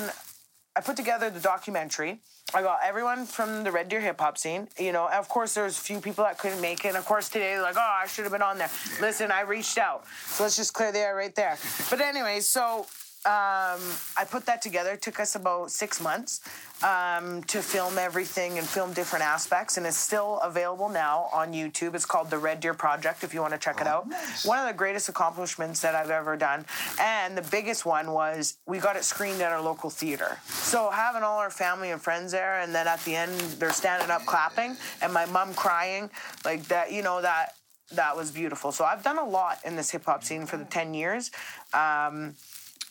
[0.77, 2.21] I put together the documentary.
[2.53, 4.67] I got everyone from the Red Deer hip hop scene.
[4.79, 6.89] You know, of course, there's a few people that couldn't make it.
[6.89, 8.71] And of course, today they're like, oh, I should have been on there.
[9.01, 10.05] Listen, I reached out.
[10.27, 11.57] So let's just clear the air right there.
[11.89, 12.87] But anyway, so
[13.27, 13.81] um,
[14.17, 14.93] I put that together.
[14.93, 16.41] It took us about six months
[16.83, 21.95] um, to film everything and film different aspects, and it's still available now on YouTube.
[21.95, 23.23] It's called the Red Deer Project.
[23.23, 24.07] If you want to check it out,
[24.47, 26.65] one of the greatest accomplishments that I've ever done,
[26.99, 30.39] and the biggest one was we got it screened at our local theater.
[30.47, 34.11] So having all our family and friends there, and then at the end they're standing
[34.11, 36.09] up clapping, and my mom crying,
[36.47, 36.91] like that.
[36.91, 37.55] You know that
[37.93, 38.73] that was beautiful.
[38.73, 41.31] So I've done a lot in this hip hop scene for the ten years.
[41.75, 42.35] Um,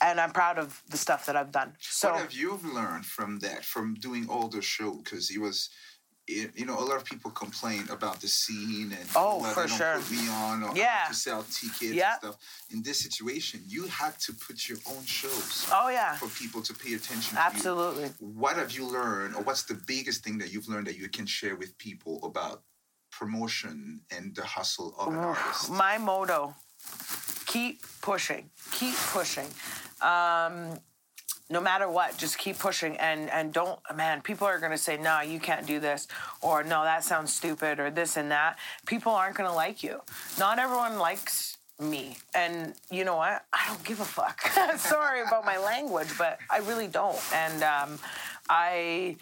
[0.01, 1.73] and I'm proud of the stuff that I've done.
[1.79, 4.91] So what have you learned from that, from doing all the show?
[4.93, 5.69] Because it was,
[6.27, 9.63] it, you know, a lot of people complain about the scene and Oh, "Well, for
[9.63, 9.95] they don't sure.
[9.99, 11.05] put me on or Yeah.
[11.09, 12.11] to sell tickets Yeah.
[12.13, 12.35] and stuff.
[12.69, 16.73] In this situation, you had to put your own shows oh yeah, for people to
[16.73, 17.31] pay attention.
[17.35, 17.47] to you.
[17.49, 18.09] absolutely.
[18.19, 21.25] What have you learned, or what's the biggest thing that you've learned that you can
[21.25, 22.63] share with people about
[23.11, 25.69] promotion and the hustle of an artist?
[25.71, 26.55] My motto:
[27.47, 29.47] keep pushing, keep pushing.
[30.01, 30.79] Um,
[31.51, 35.21] no matter what, just keep pushing and and don't man, people are gonna say, no,
[35.21, 36.07] you can't do this,
[36.41, 38.57] or no, that sounds stupid, or this and that.
[38.85, 40.01] People aren't gonna like you.
[40.37, 42.17] Not everyone likes me.
[42.35, 43.45] And you know what?
[43.53, 44.41] I don't give a fuck.
[44.77, 47.19] Sorry about my language, but I really don't.
[47.33, 47.99] And um,
[48.49, 49.17] I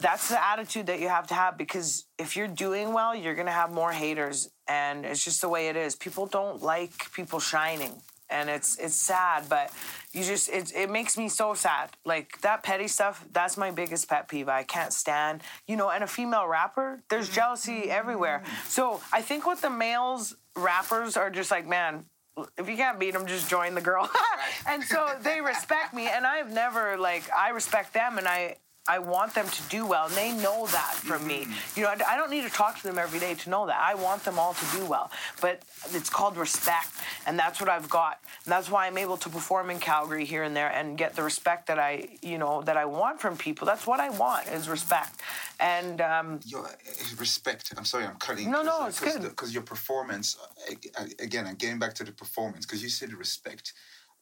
[0.00, 3.50] that's the attitude that you have to have because if you're doing well, you're gonna
[3.50, 5.96] have more haters, and it's just the way it is.
[5.96, 9.72] People don't like people shining, and it's it's sad, but
[10.12, 11.90] you just it it makes me so sad.
[12.04, 14.48] Like that petty stuff, that's my biggest pet peeve.
[14.48, 15.90] I can't stand, you know.
[15.90, 17.34] And a female rapper, there's mm-hmm.
[17.34, 18.42] jealousy everywhere.
[18.66, 22.04] So I think what the males rappers are just like, man.
[22.56, 24.08] If you can't beat them, just join the girl.
[24.68, 28.58] and so they respect me, and I've never like I respect them, and I
[28.88, 31.46] I want them to do well, and they know that from me.
[31.76, 33.78] You know, I don't need to talk to them every day to know that.
[33.78, 35.10] I want them all to do well,
[35.42, 36.88] but it's called respect,
[37.26, 38.18] and that's what I've got.
[38.44, 41.22] And that's why I'm able to perform in Calgary here and there and get the
[41.22, 43.66] respect that I, you know, that I want from people.
[43.66, 45.20] That's what I want is respect,
[45.60, 46.70] and um, your uh,
[47.18, 47.74] respect.
[47.76, 48.50] I'm sorry, I'm cutting.
[48.50, 49.20] No, no, it's good.
[49.20, 50.38] Because your performance,
[50.70, 53.74] ag- ag- again, I'm getting back to the performance because you said respect.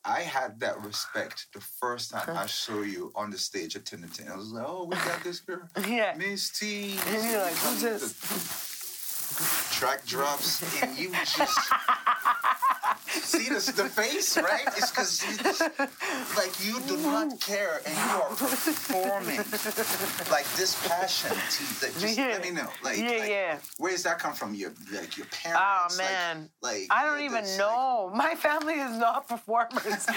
[0.06, 4.04] I had that respect the first time I saw you on the stage at 10
[4.04, 4.28] at 10.
[4.28, 6.14] I was like, oh, we got this girl, Yeah.
[6.16, 6.96] Miss T.
[7.08, 9.72] And you're like, who's this?
[9.76, 11.38] Track drops, and you just
[13.20, 14.66] see the, the face, right?
[14.76, 15.22] It's because
[16.36, 19.38] like you do not care, and you are performing
[20.30, 21.30] like this passion.
[21.30, 23.58] To, like, just let me know, like, Yeah, like, yeah.
[23.78, 24.54] where does that come from?
[24.54, 25.94] Your like your oh, parents?
[25.94, 28.10] Oh man, like, I uh, don't even this, know.
[28.14, 30.06] My family is not performers.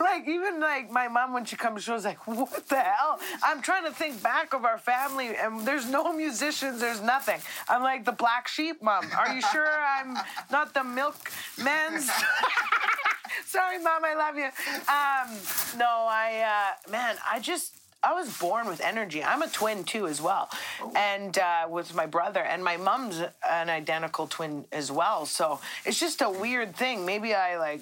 [0.00, 3.62] like even like my mom when she comes, she was like, "What the hell?" I'm
[3.62, 6.80] trying to think back of our family, and there's no musicians.
[6.80, 7.40] There's nothing.
[7.68, 9.06] I'm like the black sheep, mom.
[9.16, 10.18] Are you sure I'm
[10.50, 11.16] not the milk
[11.58, 12.10] milkman's?
[13.46, 14.04] Sorry, mom.
[14.04, 14.50] I love you.
[14.88, 17.74] Um, no, I uh, man, I just.
[18.04, 19.22] I was born with energy.
[19.22, 20.50] I'm a twin too, as well,
[20.96, 25.24] and uh, with my brother, and my mom's an identical twin as well.
[25.24, 27.06] So it's just a weird thing.
[27.06, 27.80] Maybe I like,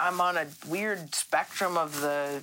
[0.00, 2.42] I'm on a weird spectrum of the,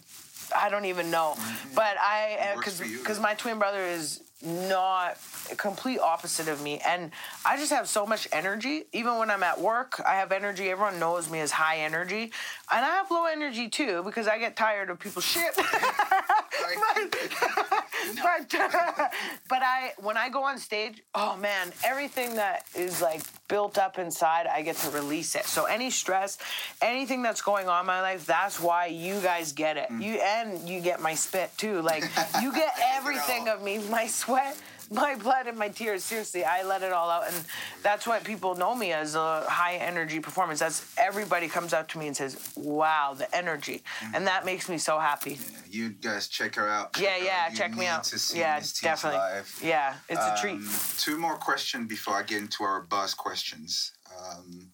[0.55, 1.35] I don't even know,
[1.75, 2.55] but I Mm-hmm.
[2.57, 5.17] Works because because my twin brother is not
[5.51, 7.11] a complete opposite of me, and
[7.45, 8.83] I just have so much energy.
[8.93, 10.69] Even when I'm at work, I have energy.
[10.69, 12.31] Everyone knows me as high energy,
[12.71, 15.55] and I have low energy too because I get tired of people's shit.
[18.15, 18.49] but
[19.49, 23.97] but I when I go on stage, oh man, everything that is like built up
[23.99, 25.45] inside, I get to release it.
[25.45, 26.37] So any stress,
[26.81, 29.89] anything that's going on in my life, that's why you guys get it.
[29.91, 31.81] You and you get my spit too.
[31.81, 32.03] Like
[32.41, 34.57] you get everything of me, my sweat.
[34.91, 36.03] My blood and my tears.
[36.03, 37.35] Seriously, I let it all out, and
[37.83, 40.59] that's what people know me as a high energy performance.
[40.59, 44.77] That's everybody comes up to me and says, "Wow, the energy," and that makes me
[44.77, 45.39] so happy.
[45.69, 46.97] You guys check her out.
[46.99, 47.55] Yeah, Check yeah, out.
[47.55, 48.33] Check me out.
[48.33, 49.19] Yeah, definitely.
[49.19, 49.59] live.
[49.63, 50.53] Yeah, it's a treat.
[50.53, 53.91] Um, Two more questions before I get into our buzz questions.
[54.17, 54.71] Um,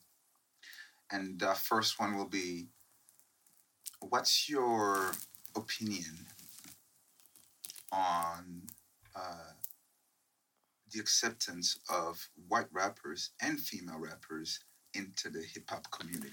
[1.12, 2.68] and the first one will be
[4.10, 5.12] What's your
[5.56, 6.28] opinion
[7.92, 8.64] on
[9.16, 9.53] uh,
[10.94, 14.60] the acceptance of white rappers and female rappers
[14.94, 16.30] into the hip hop community?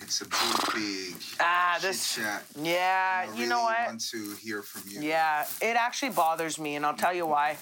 [0.00, 2.14] It's a big Ah, this.
[2.14, 2.44] chit-chat.
[2.60, 3.86] Yeah, I you know really what?
[3.86, 5.00] want to hear from you.
[5.00, 7.56] Yeah, it actually bothers me, and I'll tell you why.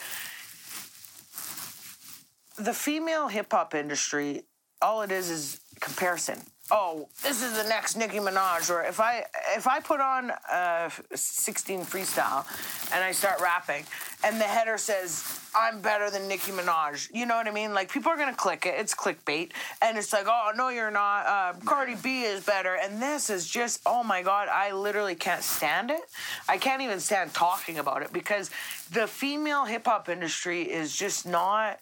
[2.57, 4.43] The female hip hop industry,
[4.83, 6.41] all it is is comparison.
[6.73, 8.71] Oh, this is the next Nicki Minaj.
[8.71, 9.25] Or if I
[9.57, 12.47] if I put on a 16 freestyle
[12.93, 13.85] and I start rapping,
[14.23, 17.75] and the header says I'm better than Nicki Minaj, you know what I mean?
[17.75, 18.75] Like people are gonna click it.
[18.79, 19.51] It's clickbait,
[19.83, 21.27] and it's like, oh no, you're not.
[21.27, 25.43] Uh, Cardi B is better, and this is just, oh my god, I literally can't
[25.43, 26.03] stand it.
[26.49, 28.51] I can't even stand talking about it because
[28.93, 31.81] the female hip hop industry is just not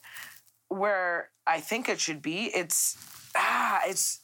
[0.69, 2.45] where I think it should be.
[2.55, 2.97] It's
[3.37, 4.21] ah, it's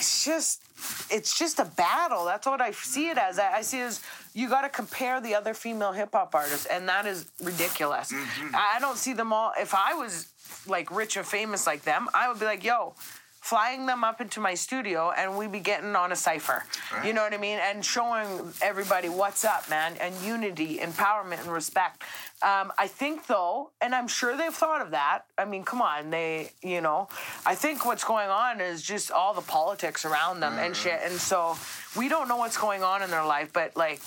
[0.00, 0.62] it's just
[1.10, 2.24] it's just a battle.
[2.24, 3.38] That's what I see it as.
[3.38, 4.00] I, I see it as
[4.34, 8.10] you got to compare the other female hip hop artists, and that is ridiculous.
[8.10, 8.54] Mm-hmm.
[8.54, 9.52] I I don't see them all.
[9.58, 10.28] If I was
[10.66, 12.94] like rich or famous like them, I would be like, yo.
[13.40, 16.64] Flying them up into my studio and we be getting on a cipher.
[17.04, 17.58] You know what I mean?
[17.58, 22.02] And showing everybody what's up, man, and unity, empowerment, and respect.
[22.42, 25.22] Um, I think though, and I'm sure they've thought of that.
[25.38, 27.08] I mean, come on, they, you know,
[27.46, 31.00] I think what's going on is just all the politics around them and shit.
[31.02, 31.56] And so
[31.96, 34.00] we don't know what's going on in their life, but like,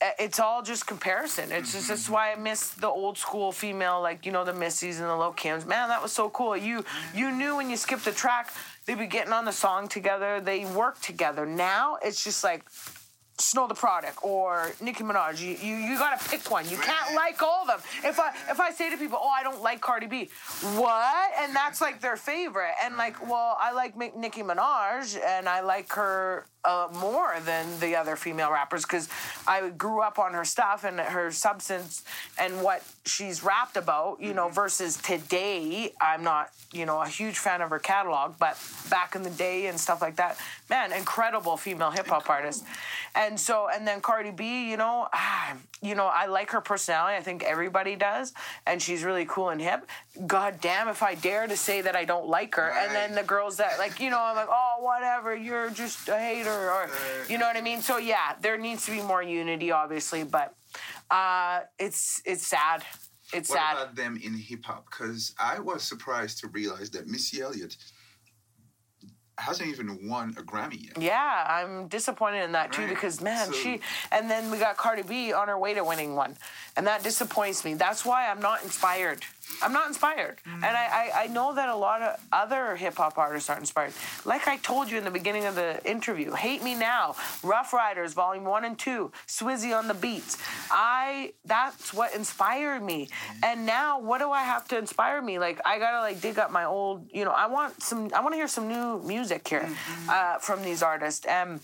[0.00, 1.50] it's all just comparison.
[1.52, 5.00] It's just that's why I miss the old school female, like you know the Missies
[5.00, 5.66] and the Lil' Kims.
[5.66, 6.56] Man, that was so cool.
[6.56, 8.52] You you knew when you skipped the track,
[8.84, 10.40] they'd be getting on the song together.
[10.40, 11.46] They work together.
[11.46, 12.64] Now it's just like
[13.38, 15.40] Snow Tha Product or Nicki Minaj.
[15.40, 16.68] You, you you gotta pick one.
[16.68, 17.80] You can't like all of them.
[18.04, 20.30] If I if I say to people, oh I don't like Cardi B,
[20.74, 21.30] what?
[21.38, 22.74] And that's like their favorite.
[22.82, 27.94] And like, well, I like Nicki Minaj and I like her uh, more than the
[27.94, 29.08] other female rappers because
[29.46, 32.02] I grew up on her stuff and her substance
[32.38, 35.92] and what she's rapped about, you know, versus today.
[36.00, 38.58] I'm not, you know, a huge fan of her catalog, but
[38.90, 42.64] back in the day and stuff like that, man, incredible female hip hop artist.
[43.14, 47.16] And so, and then Cardi B, you know, ah, you know, I like her personality.
[47.16, 48.32] I think everybody does,
[48.66, 49.86] and she's really cool and hip.
[50.26, 53.22] God damn, if I dare to say that I don't like her, and then the
[53.22, 56.88] girls that like, you know, I'm like, oh, whatever, you're just a hater, or
[57.28, 57.82] you know what I mean.
[57.82, 60.54] So yeah, there needs to be more unity, obviously, but
[61.10, 62.82] uh, it's it's sad.
[63.32, 63.72] It's What sad.
[63.76, 64.86] about them in hip hop?
[64.90, 67.76] Because I was surprised to realize that Missy Elliott
[69.38, 70.98] hasn't even won a Grammy yet.
[71.02, 75.02] Yeah, I'm disappointed in that too because man, So- she and then we got Cardi
[75.02, 76.36] B on her way to winning one,
[76.76, 77.74] and that disappoints me.
[77.74, 79.22] That's why I'm not inspired.
[79.62, 80.54] I'm not inspired, Mm.
[80.56, 83.92] and I, I I know that a lot of other hip hop artists aren't inspired.
[84.24, 88.12] Like I told you in the beginning of the interview, "Hate Me Now," Ruff Ryders
[88.12, 90.36] Volume One and Two, Swizzy on the beats.
[90.70, 93.08] I that's what inspired me,
[93.42, 95.38] and now what do I have to inspire me?
[95.38, 98.32] Like I gotta like dig up my old, you know, I want some, I want
[98.34, 99.68] to hear some new music here
[100.08, 101.60] uh, from these artists, and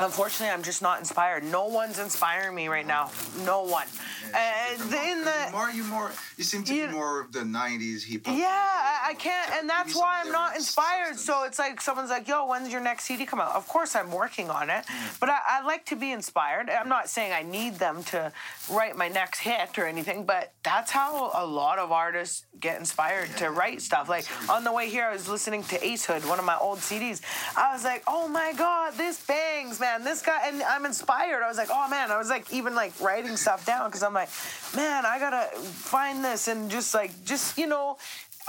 [0.00, 1.44] unfortunately, I'm just not inspired.
[1.44, 3.10] No one's inspiring me right now.
[3.44, 3.86] No one.
[4.34, 8.04] And in the more, you more, you seem to You- be more of the '90s
[8.04, 8.36] hip hop.
[8.36, 11.16] yeah, I, I can't, and that's why I'm not inspired.
[11.16, 11.24] substance.
[11.24, 14.10] So it's like someone's like, "Yo, when's your next CD come out?" Of course, I'm
[14.10, 15.20] working on it, Mm.
[15.20, 16.68] but I, I like to be inspired.
[16.68, 18.32] I'm not saying I need them to
[18.70, 23.34] write my next hit or anything, but that's how a lot of artists get inspired
[23.38, 24.08] to write stuff.
[24.08, 26.78] Like on the way here, I was listening to Ace Hood, one of my old
[26.80, 27.20] CDs.
[27.56, 29.85] I was like, "Oh my god, this bangs, man!
[30.04, 31.42] This guy," and I'm inspired.
[31.42, 34.14] I was like, "Oh man!" I was like, even like writing stuff down because I'm
[34.14, 34.28] like,
[34.74, 37.96] "Man, I gotta find this," and just like, just you know,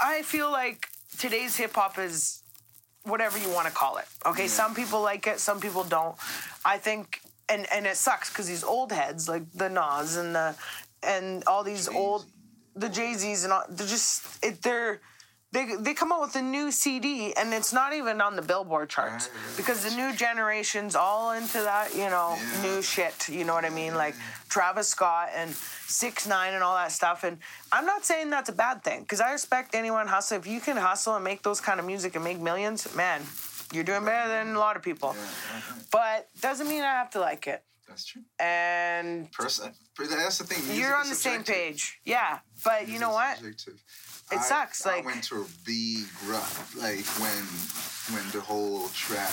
[0.00, 2.42] I feel like today's hip hop is
[3.04, 4.06] whatever you want to call it.
[4.26, 6.16] Okay, some people like it, some people don't.
[6.64, 10.54] I think, and and it sucks because these old heads like the Nas and the
[11.02, 12.26] and all these old
[12.76, 15.00] the Jay Z's and all, they're just it, they're.
[15.50, 18.90] They, they come out with a new CD and it's not even on the Billboard
[18.90, 22.62] charts because the new generation's all into that, you know, Yeah.
[22.62, 23.30] new shit.
[23.30, 23.94] You know what I mean?
[23.94, 24.14] Like
[24.50, 27.24] Travis Scott and Six Nine and all that stuff.
[27.24, 27.38] And
[27.72, 30.36] I'm not saying that's a bad thing because I respect anyone hustle.
[30.36, 33.22] If you can hustle and make those kind of music and make millions, man,
[33.72, 35.14] you're doing better than a lot of people.
[35.16, 35.22] Yeah,
[35.54, 35.84] right, right.
[35.90, 37.62] But doesn't mean I have to like it.
[37.88, 38.22] That's true.
[38.38, 39.72] And Person,
[40.18, 40.58] that's the thing.
[40.64, 41.98] music you're on the same page.
[42.04, 42.38] Yeah.
[42.64, 43.38] But you know what?
[43.38, 43.80] subjective.
[44.30, 46.04] It I- sucks, I like- went to a big
[46.76, 47.44] like when
[48.14, 49.32] when the whole trap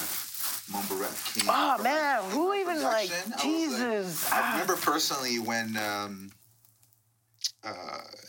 [0.72, 1.50] mumble rap came.
[1.50, 3.12] Oh man, who even like.
[3.12, 4.32] I Jesus?
[4.32, 4.52] I Ah.
[4.54, 6.32] remember personally when um,
[7.65, 7.71] uh,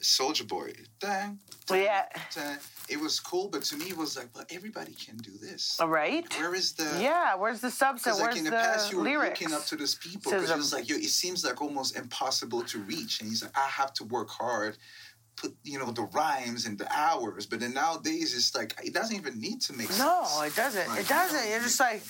[0.02, 1.38] Soulja Boy, dang,
[1.70, 2.06] Yeah.
[2.34, 5.76] dang, it was cool, but to me it was like, but everybody can do this.
[5.80, 6.24] All right.
[6.38, 8.04] Where is the Yeah, where's the subset?
[8.04, 9.40] Because like Where's in the, the, past, you were lyrics?
[9.40, 10.58] looking up to these people because Sism.
[10.58, 13.92] it's like yo, it seems like almost impossible to reach, and he's like, I have
[13.94, 14.78] to work hard,
[15.36, 17.46] put you know the rhymes and the hours.
[17.46, 20.36] But then nowadays, it's like it doesn't even need to make no, sense.
[20.36, 20.88] No, it doesn't.
[20.88, 21.38] Like, it doesn't.
[21.38, 22.02] you know, You're just like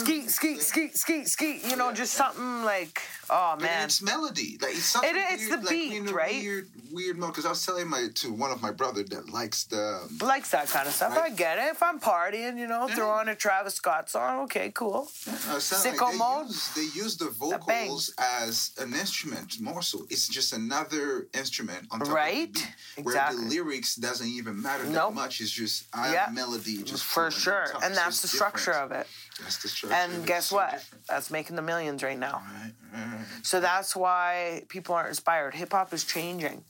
[0.00, 1.64] skeet, skeet, skeet, skeet, skeet.
[1.64, 2.24] You know, Yeah, just yeah.
[2.26, 3.84] something like, oh man.
[3.84, 4.58] it's melody.
[4.60, 6.42] Like it's something It- it's weird, the like, beat, in a right?
[6.42, 7.30] Weird, weird mode.
[7.30, 10.68] Because I was telling my to one of my brother that likes the likes that
[10.68, 11.16] kind of stuff.
[11.16, 11.32] Right.
[11.32, 11.72] I get it.
[11.72, 14.44] If I'm partying, you know, throw on a Travis Scott song.
[14.44, 15.08] Okay, cool.
[15.16, 16.46] Sicko like they mode?
[16.46, 20.06] Use, they use the vocals as an instrument more so.
[20.10, 22.45] It's just another instrument on top Right?
[22.52, 22.60] The
[22.96, 23.04] beat.
[23.04, 25.14] Where the lyrics doesn't even matter that Nope.
[25.14, 25.40] much.
[25.40, 27.66] It's just I have melody just For sure.
[27.82, 28.92] And that's the structure different.
[28.92, 29.06] of it.
[29.42, 29.94] That's the structure.
[29.96, 30.70] And guess so what?
[30.72, 31.06] different.
[31.06, 32.42] That's making the millions right now.
[32.62, 33.26] Right, right.
[33.42, 35.54] So that's why people aren't inspired.
[35.54, 36.64] Hip hop is changing.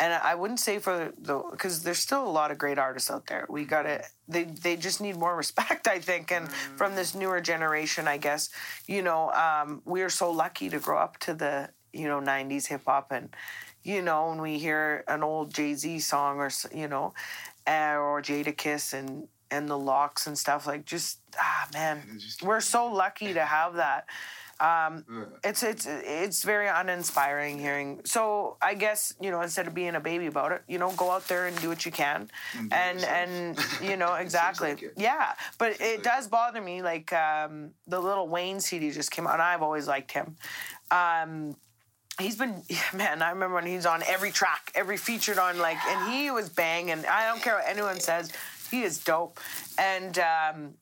[0.00, 3.26] And I wouldn't say for the because there's still a lot of great artists out
[3.26, 3.46] there.
[3.48, 7.40] We got to they they just need more respect, I think, and from this newer
[7.40, 8.50] generation, I guess.
[8.86, 12.66] You know, um, we are so lucky to grow up to the you know '90s
[12.66, 13.28] hip hop, and
[13.82, 17.14] you know when we hear an old Jay Z song or you know,
[17.66, 22.02] uh, or Jadakiss and and the LOX and stuff like just ah man,
[22.42, 24.06] we're so lucky to have that
[24.60, 28.00] Uh, it's it's it's very uninspiring hearing.
[28.04, 31.10] So I guess you know instead of being a baby about it, you know, go
[31.10, 35.32] out there and do what you can, And and and you know exactly, like yeah.
[35.58, 36.80] But it like does bother me.
[36.80, 40.36] Like um, the Lil Wayne CD just came out, and I've always liked him.
[40.92, 41.56] Um,
[42.22, 42.62] he's been
[42.94, 43.22] man.
[43.22, 47.04] I remember when he's on every track, every featured on like, and he was banging.
[47.06, 48.32] I don't care what anyone says,
[48.70, 49.40] he is dope,
[49.78, 50.18] and.
[50.18, 50.74] Um,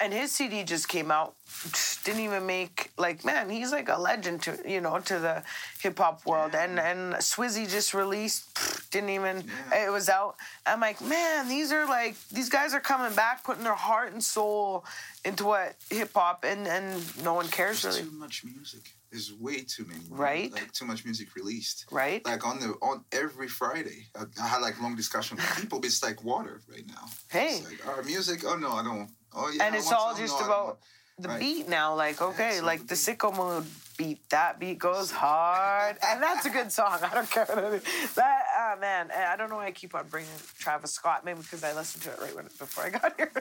[0.00, 1.34] and his CD just came out.
[2.04, 5.42] Didn't even make like man, he's like a legend to you know to the
[5.80, 6.54] hip hop world.
[6.54, 8.56] And and Swizzy just released,
[8.90, 10.36] didn't even it was out.
[10.66, 14.22] I'm like man, these are like these guys are coming back, putting their heart and
[14.22, 14.84] soul
[15.24, 18.92] into what hip hop, and and no one cares There's really, too much music.
[19.10, 20.00] There's way too many.
[20.10, 20.52] Right?
[20.52, 21.86] Like too much music released.
[21.90, 22.24] right?
[22.26, 25.80] Like on the on every Friday, I, I had like long discussion with people.
[25.80, 27.04] But it's like water right now.
[27.30, 27.56] Hey.
[27.58, 28.42] It's like our music.
[28.46, 29.10] Oh no, I don't.
[29.34, 29.64] Oh yeah.
[29.66, 30.78] and I it's all just No, about
[31.18, 31.40] the Right.
[31.40, 31.94] beat now.
[31.94, 33.66] Like okay, it's like the the Sicko Mode
[33.96, 34.28] beat.
[34.30, 36.98] That beat goes hard, and that's a good song.
[37.02, 38.14] I don't care what it is.
[38.14, 41.24] That ah man, I don't know why I keep on bringing Travis Scott.
[41.24, 43.32] Maybe because I listened to it right when before I got here.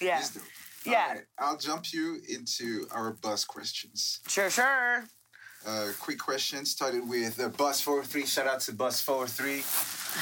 [0.00, 0.22] yeah,
[0.84, 1.18] Yeah.
[1.38, 4.20] I'll jump you into our buzz questions.
[4.28, 5.04] sure, sure.
[5.64, 8.26] Uh, quick question started with uh, Bus 43.
[8.26, 9.60] Shout out to Bus 43.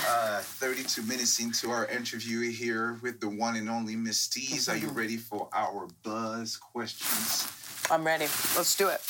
[0.06, 4.68] Uh, 32 minutes into our interview here with the one and only Miss Tease.
[4.68, 7.50] Are you ready for our buzz questions?
[7.90, 8.26] I'm ready.
[8.54, 9.00] Let's do it.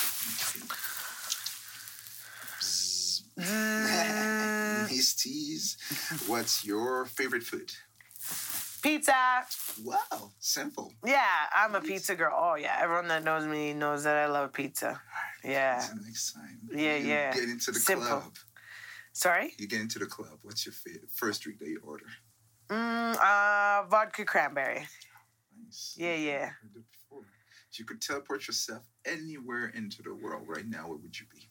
[4.89, 5.77] Miss Tease,
[6.27, 7.73] what's your favorite food?
[8.83, 9.45] Pizza.
[9.85, 10.93] Wow, simple.
[11.05, 11.25] Yeah,
[11.55, 12.35] I'm a pizza girl.
[12.37, 15.01] Oh yeah, everyone that knows me knows that I love pizza.
[15.45, 15.83] Yeah.
[15.83, 16.59] Until next time.
[16.73, 17.33] Yeah, you yeah.
[17.35, 18.07] Get into the Simple.
[18.07, 18.35] club.
[19.13, 19.53] Sorry.
[19.59, 20.39] You get into the club.
[20.43, 20.75] What's your
[21.15, 22.07] first drink that you order?
[22.69, 24.87] Mm, uh, vodka cranberry.
[25.65, 25.95] Nice.
[25.99, 26.47] Yeah, yeah.
[26.47, 27.25] Heard it before.
[27.71, 31.49] If you could teleport yourself anywhere into the world right now, where would you be?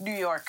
[0.00, 0.48] New York.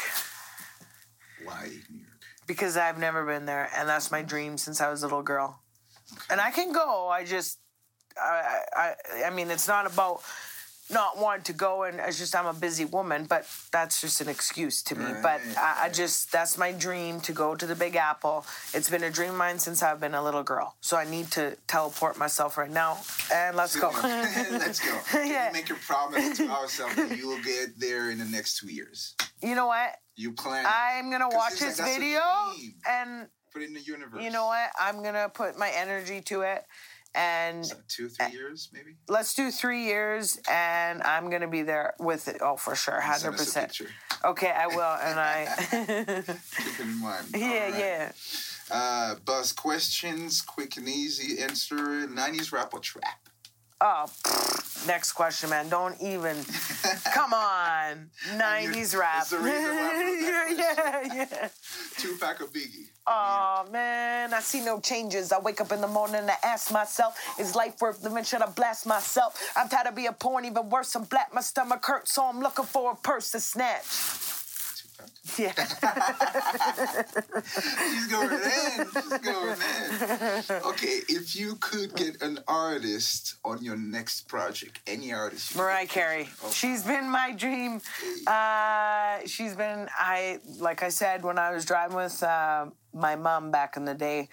[1.44, 2.18] Why New York?
[2.48, 5.62] because I've never been there, and that's my dream since I was a little girl.
[6.30, 7.08] And I can go.
[7.08, 7.60] I just,
[8.22, 8.94] I, I,
[9.26, 10.22] I mean, it's not about
[10.90, 13.26] not wanting to go, and it's just I'm a busy woman.
[13.26, 15.06] But that's just an excuse to me.
[15.22, 18.46] But I, I just that's my dream to go to the Big Apple.
[18.74, 20.76] It's been a dream of mine since I've been a little girl.
[20.82, 23.00] So I need to teleport myself right now,
[23.34, 23.92] and let's go.
[24.04, 24.98] Let's go.
[25.28, 25.48] Yeah.
[25.48, 28.68] you make a promise to ourselves that you will get there in the next two
[28.68, 29.16] years?
[29.42, 29.96] you know what?
[30.16, 30.66] You plan.
[30.68, 32.22] I'm gonna watch it's like, this video,
[32.88, 33.28] and
[33.58, 34.24] Put it in the universe.
[34.24, 34.70] you know what?
[34.80, 36.64] I'm gonna put my energy to it,
[37.16, 38.96] and So two, three years, maybe.
[39.10, 43.34] let's do three years and i'm gonna be there with it oh for sure 100%
[43.34, 43.88] us a picture.
[44.24, 45.48] okay i will and i
[46.58, 47.26] Keep it in mind.
[47.36, 47.80] yeah right.
[47.80, 48.12] yeah
[48.70, 51.76] Uh, buzz questions, quick and easy answer.
[51.78, 53.27] 90s rap or trap?
[53.82, 54.06] Oh
[54.88, 56.36] next question man don't even
[57.14, 61.50] come on 90s rap It's the reason why I put that yeah yeah
[61.98, 62.88] Tupac or Biggie?
[63.08, 65.32] Oh man, I see no changes.
[65.32, 68.24] I wake up in the morning and I ask myself, is life worth living?
[68.24, 69.52] Should I blast myself?
[69.56, 70.94] I'm tired of being porn, even worse.
[70.96, 73.84] I'm black, my stomach hurts, so I'm looking for a purse to snatch.
[75.38, 75.54] Yeah.
[77.46, 78.88] She's going in.
[78.94, 80.62] She's going in.
[80.66, 85.54] Okay, if you could get an artist on your next project, any artist.
[85.54, 86.30] you Mariah Carey.
[86.44, 87.82] Oh, She's been my dream.
[88.26, 93.52] Uh, she's been I like I said when I was driving with uh, my mom
[93.52, 94.30] back in the day,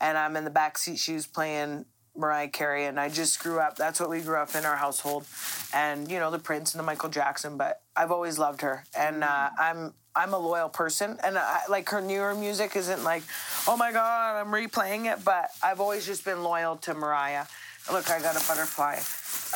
[0.00, 0.98] and I'm in the back seat.
[0.98, 1.84] She was playing
[2.16, 3.76] Mariah Carey, and I just grew up.
[3.76, 5.26] That's what we grew up in our household,
[5.72, 7.56] and you know the Prince and the Michael Jackson.
[7.56, 11.88] But I've always loved her, and uh, I'm I'm a loyal person, and I, like
[11.88, 13.24] her newer music isn't like,
[13.66, 15.24] oh my god, I'm replaying it.
[15.24, 17.46] But I've always just been loyal to Mariah.
[17.90, 19.00] Look, I got a butterfly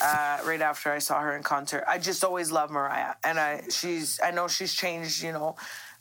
[0.02, 1.84] uh, right after I saw her in concert.
[1.86, 5.54] I just always love Mariah, and I she's I know she's changed, you know,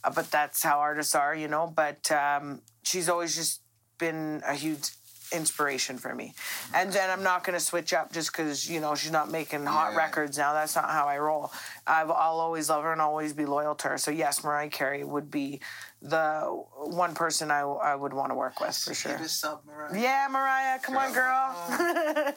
[0.03, 1.71] uh, but that's how artists are, you know.
[1.73, 3.61] But um, she's always just
[3.99, 4.89] been a huge
[5.31, 6.33] inspiration for me.
[6.73, 9.91] And then I'm not gonna switch up just because you know she's not making hot
[9.91, 9.97] Yeah.
[9.97, 10.53] records now.
[10.53, 11.51] That's not how I roll.
[11.87, 13.97] I've, I'll always love her and always be loyal to her.
[13.97, 15.61] So yes, Mariah Carey would be
[16.01, 16.41] the
[16.77, 19.11] one person I, I would want to work with for sure.
[19.11, 19.99] Hit us up, Mariah.
[20.01, 21.55] Yeah, Mariah, come on, girl.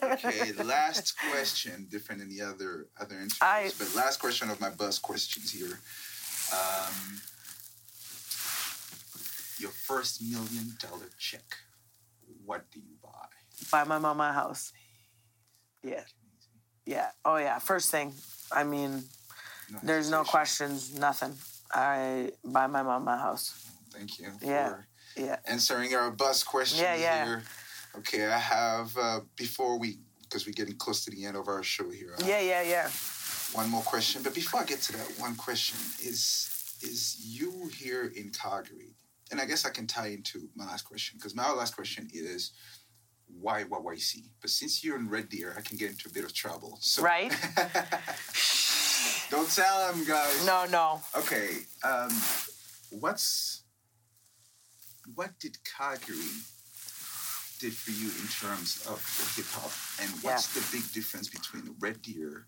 [0.13, 4.69] okay, last question, different than the other other interviews, I- but last question of my
[4.69, 5.79] buzz questions here.
[6.53, 7.21] Um,
[9.57, 11.57] your first million dollar check.
[12.45, 13.09] What do you buy?
[13.71, 14.71] Buy my mama a house.
[15.83, 16.03] Yeah.
[16.85, 17.09] Yeah.
[17.23, 17.59] Oh yeah.
[17.59, 18.13] First thing.
[18.51, 19.03] I mean,
[19.71, 20.97] No there's no questions.
[20.97, 21.33] Nothing.
[21.73, 23.53] I buy my mama a house.
[23.91, 24.69] Thank you Yeah.
[24.69, 25.37] for Yeah.
[25.45, 27.25] answering our buzz questions Yeah, yeah.
[27.25, 27.43] here.
[27.97, 31.63] Okay, I have uh, before we because we're getting close to the end of our
[31.63, 32.15] show here.
[32.19, 32.39] I Yeah.
[32.41, 32.61] Yeah.
[32.61, 32.89] Yeah.
[33.53, 34.21] one more question.
[34.21, 36.49] But before I get to that one question, is
[36.81, 38.93] is you here in Calgary?
[39.31, 42.51] And I guess I can tie into my last question because my last question is
[43.27, 44.29] why YYC?
[44.41, 46.77] But since you're in Red Deer, I can get into a bit of trouble.
[46.81, 47.31] So Right?
[49.31, 50.45] don't tell them, guys.
[50.45, 50.65] No.
[50.69, 51.01] No.
[51.17, 51.57] Okay.
[51.83, 52.11] Um,
[52.91, 53.63] what's
[55.15, 56.15] what did Calgary
[57.59, 58.99] did for you in terms of
[59.35, 59.71] hip hop,
[60.01, 62.47] and what's the big difference between Red Deer,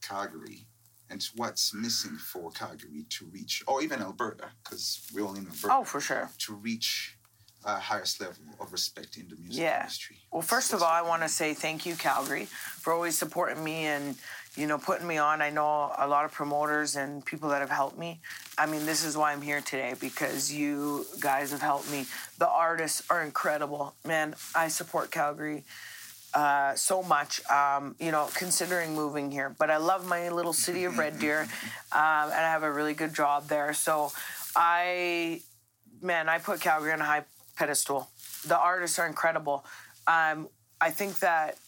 [0.00, 0.66] Calgary,
[1.12, 5.68] and what's missing for Calgary to reach, or even Alberta, because we're all in Alberta,
[5.74, 6.30] Oh, for sure.
[6.38, 7.16] to reach
[7.64, 9.82] a highest level of respect in the music Yeah.
[9.82, 10.16] industry.
[10.32, 13.84] Well, first of all, I want to say thank you, Calgary, for always supporting me
[13.84, 14.16] and
[14.56, 15.40] you know putting me on.
[15.42, 18.20] I know a lot of promoters and people that have helped me.
[18.58, 22.06] I mean, this is why I'm here today because you guys have helped me.
[22.38, 24.34] The artists are incredible, man.
[24.56, 25.64] I support Calgary
[26.34, 27.40] uh, so much.
[27.50, 31.42] Um, you know, considering moving here, but I love my little city of Red Deer,
[31.92, 33.72] um, and I have a really good job there.
[33.74, 34.12] So,
[34.56, 35.40] I,
[36.00, 37.24] man, I put Calgary on a high
[37.56, 38.08] pedestal.
[38.46, 39.64] The artists are incredible.
[40.06, 40.48] Um,
[40.80, 41.58] I think that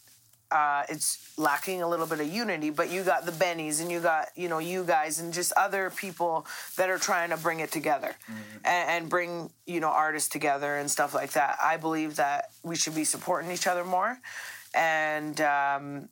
[0.51, 2.71] uh, it's lacking a little bit of unity.
[2.71, 5.91] But you got the Bennies and you got you know you guys and just other
[5.91, 8.15] people that are trying to bring it together
[8.65, 11.59] and, and bring you know artists together and stuff like that.
[11.63, 14.19] I believe that we should be supporting each other more,
[14.75, 16.09] and um,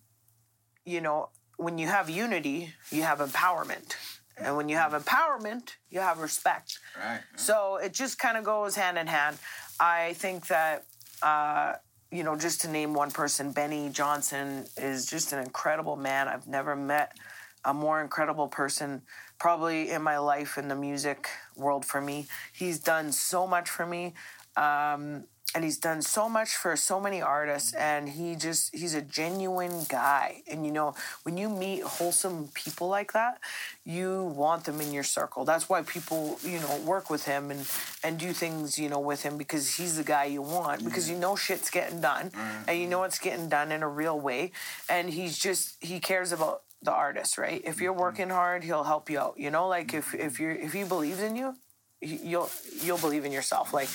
[0.84, 3.94] you know when you have unity, you have empowerment.
[4.36, 6.78] And when you have empowerment, you have respect.
[6.96, 7.20] Right.
[7.36, 9.36] So it just kind of goes hand in hand.
[9.78, 10.84] I think that,
[11.22, 11.74] uh,
[12.12, 16.28] you know, just to name one person, Benny Johnson is just an incredible man.
[16.28, 17.16] I've never met
[17.64, 19.02] a more incredible person
[19.38, 22.26] probably in my life in the music world for me.
[22.52, 24.12] He's done so much for me.
[24.56, 25.24] Um,
[25.54, 27.82] and he's done so much for so many artists mm-hmm.
[27.82, 30.42] and he just he's a genuine guy.
[30.50, 33.40] And you know when you meet wholesome people like that
[33.84, 35.44] you want them in your circle.
[35.44, 37.68] That's why people you know work with him and
[38.02, 41.14] and do things you know with him because he's the guy you want because you
[41.14, 41.22] mm-hmm.
[41.22, 42.30] know shit's getting done
[42.66, 43.06] and you know mm-hmm.
[43.06, 44.52] it's getting done in a real way
[44.88, 47.62] and he's just he cares about the artist right?
[47.64, 49.68] If you're working hard he'll help you out you know?
[49.68, 51.56] Like if if you're if he believes in you
[52.02, 52.50] you'll
[52.82, 53.72] you'll believe in yourself.
[53.72, 53.88] Like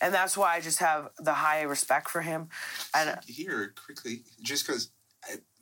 [0.00, 2.48] and that's why I just have the high respect for him.
[2.94, 4.90] And here quickly, just because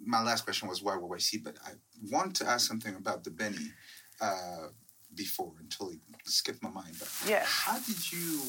[0.05, 1.73] my last question was why YYC, but I
[2.11, 3.73] want to ask something about the Benny
[4.21, 4.69] uh,
[5.15, 6.95] before until he skipped my mind.
[6.99, 7.45] But Yeah.
[7.45, 8.41] how did you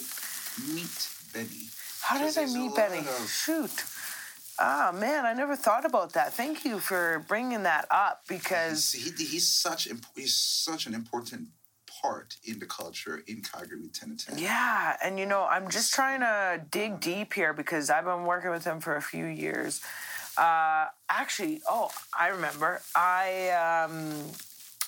[0.74, 1.70] meet Benny?
[2.02, 3.00] how did I meet Benny?
[3.00, 3.84] of- Shoot.
[4.62, 6.34] Ah man, I never thought about that.
[6.34, 10.94] Thank you for bringing that up because He's, he, he's such imp- he's such an
[10.94, 11.48] important
[12.02, 14.38] part in the culture in Calgary with 10 at 10.
[14.38, 18.52] Yeah, and you know, I'm just trying to dig deep here because I've been working
[18.52, 19.82] with him for a few years.
[20.38, 22.82] Uh, actually, oh, I remember.
[22.95, 24.14] I um,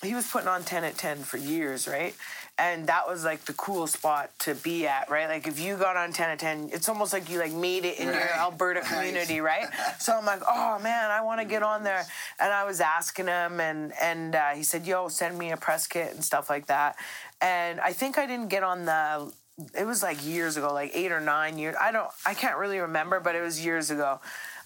[0.02, 2.14] he was putting on 10 at 10 for years, right?
[2.58, 5.26] And that was like the cool spot to be at, right?
[5.26, 7.98] Like if you got on 10 at 10, it's almost like you like made it
[7.98, 8.88] in your Alberta Right.
[8.88, 9.66] community, right?
[9.98, 12.04] So I'm like, oh man, I want to get on there.
[12.38, 15.86] And I was asking him, and and uh, he said, yo, send me a press
[15.86, 16.96] kit and stuff like that.
[17.40, 19.32] And I think I didn't get on the.
[19.78, 21.74] It was like years ago, like eight or nine years.
[21.80, 24.20] I don't, I can't really remember, but it was years ago.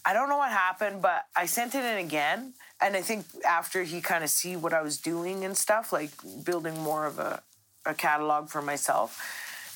[0.05, 2.53] I don't know what happened, but I sent it in again.
[2.81, 6.11] And I think after he kind of see what I was doing and stuff, like
[6.45, 7.43] building more of a,
[7.87, 9.21] a catalog for myself.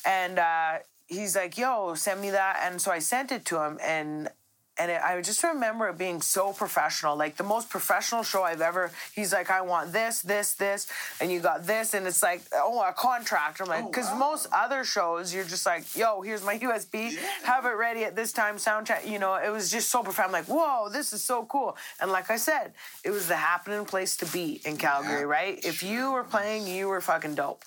[0.05, 2.59] And uh, he's like, yo, send me that.
[2.63, 3.79] And so I sent it to him.
[3.81, 4.29] And
[4.77, 8.61] and it, I just remember it being so professional, like the most professional show I've
[8.61, 8.91] ever.
[9.13, 10.87] He's like, I want this, this, this,
[11.19, 13.61] and you got this, and it's like, oh, a contract.
[13.61, 14.17] I'm like, Oh, because wow.
[14.31, 18.31] most other shows, you're just like, yo, here's my USB, have it ready at this
[18.31, 19.07] time, sound check.
[19.07, 20.27] You know, it was just so profound.
[20.27, 21.75] I'm like, whoa, this is so cool.
[21.99, 25.65] And like I said, it was the happening place to be in Calgary, Yeah, right?
[25.65, 27.63] If you were playing, you were fucking dope.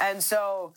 [0.00, 0.72] And so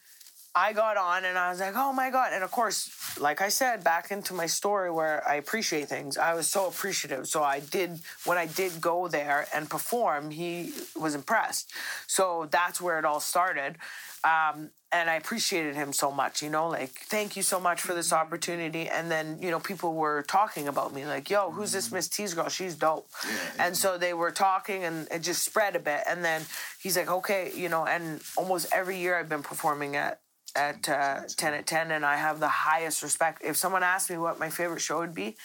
[0.56, 2.32] I got on and I was like, oh my God.
[2.32, 6.34] And of course, like I said, back into my story where I appreciate things, I
[6.34, 7.28] was so appreciative.
[7.28, 11.74] So I did, when I did go there and perform, he was impressed.
[12.08, 13.78] So that's where it all started.
[14.24, 17.93] Um, and I appreciated him so much, you know, like, thank you so much for
[17.93, 18.88] this opportunity.
[18.88, 22.34] And then, you know, people were talking about me, like, yo, who's this Miss Tease
[22.34, 22.47] girl?
[22.47, 23.10] She's dope.
[23.60, 26.03] And so they were talking and it just spread a bit.
[26.08, 26.43] And then
[26.80, 30.22] he's like, okay, you know, and almost every year I've been performing at
[30.56, 33.41] at uh, 10 at 10 and I have the highest respect.
[33.43, 35.36] If someone asked me what my favorite show would be,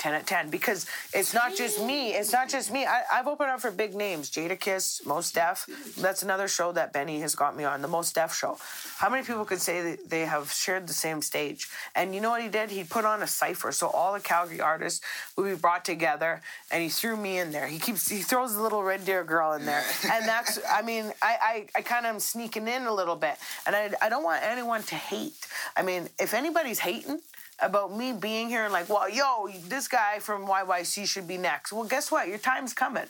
[0.00, 2.14] 10 at 10 because it's not just me.
[2.14, 2.86] It's not just me.
[2.86, 4.30] I, I've opened up for big names.
[4.30, 5.68] Jada Kiss, Mos Def.
[5.98, 8.56] That's another show that Benny has got me on, the Mos Def show.
[8.96, 11.68] How many people could say that they have shared the same stage?
[11.94, 12.70] And you know what he did?
[12.70, 13.72] He put on a cipher.
[13.72, 15.04] So all the Calgary artists
[15.36, 16.40] would be brought together
[16.70, 17.66] and he threw me in there.
[17.66, 19.84] He keeps, he throws the little Red Deer girl in there.
[20.10, 23.36] And that's, I mean, I, I, I kind of am sneaking in a little bit.
[23.64, 25.46] And I, I don't want anyone to hate.
[25.76, 27.20] I mean, if anybody's hating,
[27.62, 31.72] about me being here and like, well, yo, this guy from YYC should be next.
[31.72, 32.28] Well, guess what?
[32.28, 33.06] Your time's coming.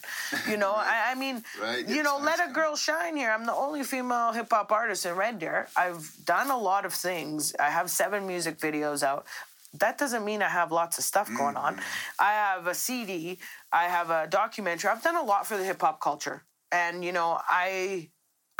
[0.48, 2.54] You know, I, I mean, Right, you know, let a coming.
[2.54, 3.30] girl shine here.
[3.30, 5.68] I'm the only female hip hop artist in Red Deer.
[5.76, 7.54] I've done a lot of things.
[7.60, 9.26] I have seven music videos out.
[9.74, 11.74] That doesn't mean I have lots of stuff going on.
[11.74, 11.82] Mm-hmm.
[12.18, 13.38] I have a CD.
[13.72, 14.90] I have a documentary.
[14.90, 16.42] I've done a lot for the hip hop culture,
[16.72, 18.08] and you know, I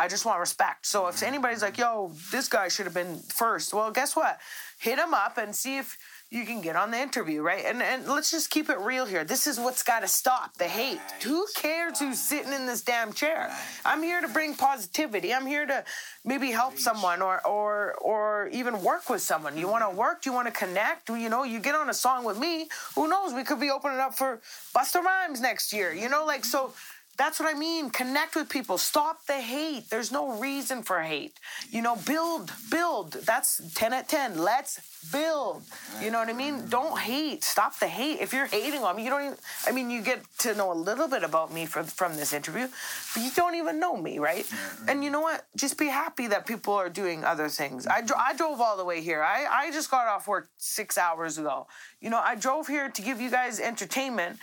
[0.00, 0.86] I just want respect.
[0.86, 4.38] So if anybody's like, yo, this guy should have been first, well, guess what?
[4.78, 5.98] Hit him up and see if
[6.30, 7.64] you can get on the interview, right?
[7.66, 9.24] And and let's just keep it real here.
[9.24, 11.00] This is what's got to stop the hate.
[11.22, 13.54] Who cares who's sitting in this damn chair?
[13.84, 15.34] I'm here to bring positivity.
[15.34, 15.84] I'm here to
[16.24, 19.58] maybe help someone or or or even work with someone.
[19.58, 20.22] You want to work?
[20.22, 21.10] Do you want to connect?
[21.10, 22.68] You know, you get on a song with me.
[22.94, 23.34] Who knows?
[23.34, 24.40] We could be opening up for
[24.74, 25.92] Busta Rhymes next year.
[25.92, 26.72] You know, like so
[27.20, 27.90] That's what I mean.
[27.90, 28.78] Connect with people.
[28.78, 29.90] Stop the hate.
[29.90, 31.38] There's no reason for hate.
[31.70, 33.12] You know, build, build.
[33.12, 34.38] That's 10 at 10.
[34.38, 34.80] Let's
[35.12, 35.62] build.
[36.02, 36.66] You know what I mean?
[36.70, 37.44] Don't hate.
[37.44, 38.20] Stop the hate.
[38.20, 40.78] If you're hating on me, you don't even, I mean, you get to know a
[40.88, 42.68] little bit about me from, from this interview,
[43.12, 44.50] but you don't even know me, right?
[44.88, 45.44] And you know what?
[45.56, 47.86] Just be happy that people are doing other things.
[47.86, 49.22] I, dro- I drove all the way here.
[49.22, 51.66] I, I just got off work six hours ago.
[52.00, 54.38] You know, I drove here to give you guys entertainment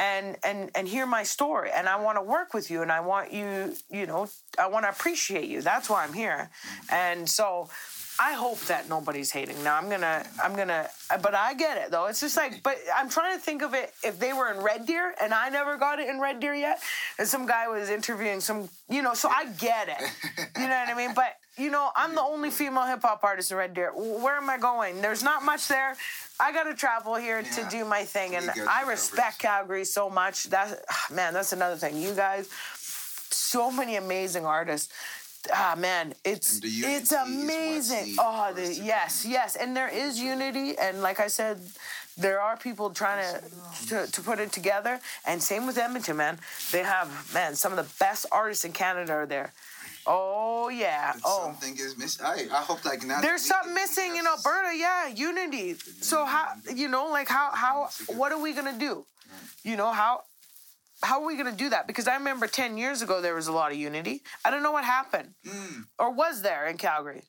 [0.00, 3.00] and and and hear my story and i want to work with you and i
[3.00, 4.26] want you you know
[4.58, 5.60] i want to appreciate you.
[5.60, 6.50] That's why i'm here.
[6.90, 7.68] And so
[8.18, 9.62] i hope that nobody's hating.
[9.62, 10.88] Now i'm gonna i'm gonna
[11.22, 12.06] but i get it though.
[12.06, 14.86] It's just like but i'm trying to think of it if they were in red
[14.86, 16.80] deer and i never got it in red deer yet
[17.18, 20.02] and some guy was interviewing some you know so i get it.
[20.56, 21.12] You know what i mean?
[21.14, 23.90] But you know i'm the only female hip-hop artist in red deer
[24.24, 25.94] where am i going there's not much there
[26.42, 27.50] I got to travel here Yeah.
[27.56, 30.36] to do my thing, and I you respect Calgary so much.
[30.44, 30.68] That
[31.12, 31.92] man, that's another thing.
[32.00, 32.48] You guys,
[33.30, 34.88] so many amazing artists.
[35.52, 38.16] Ah man, it's And the unity it's amazing.
[38.18, 41.60] Oh, the, yes, yes, and there is unity, and like I said,
[42.16, 43.34] there are people trying to,
[43.88, 44.94] to to put it together.
[45.26, 46.38] And same with Edmonton, man.
[46.72, 49.52] They have man some of the best artists in Canada are there.
[50.06, 51.12] Oh yeah.
[51.14, 51.44] But oh.
[51.46, 52.24] Something is missing.
[52.26, 53.20] I, I hope like now.
[53.20, 54.26] There's something missing in.
[54.26, 55.74] Alberta, yeah, unity.
[56.00, 59.04] So how you know, like how how what are we gonna do?
[59.62, 60.22] You know how
[61.02, 61.86] how are we gonna do that?
[61.86, 64.22] Because I remember ten years ago there was a lot of unity.
[64.44, 65.84] I don't know what happened, Mm.
[65.98, 67.24] or was there in Calgary?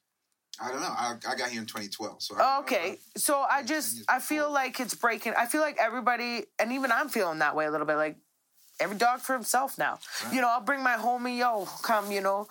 [0.64, 0.88] I don't know.
[0.88, 2.22] I, I got here in 2012.
[2.22, 5.34] So I okay, so I just I feel like it's breaking.
[5.38, 7.96] I feel like everybody, and even I'm feeling that way a little bit.
[7.96, 8.18] Like
[8.82, 10.00] every dog for himself now.
[10.34, 12.48] You know, I'll bring my homie, yo, come, you know,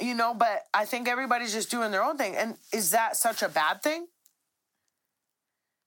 [0.00, 0.34] you know.
[0.34, 3.82] But I think everybody's just doing their own thing, and is that such a bad
[3.82, 4.06] thing?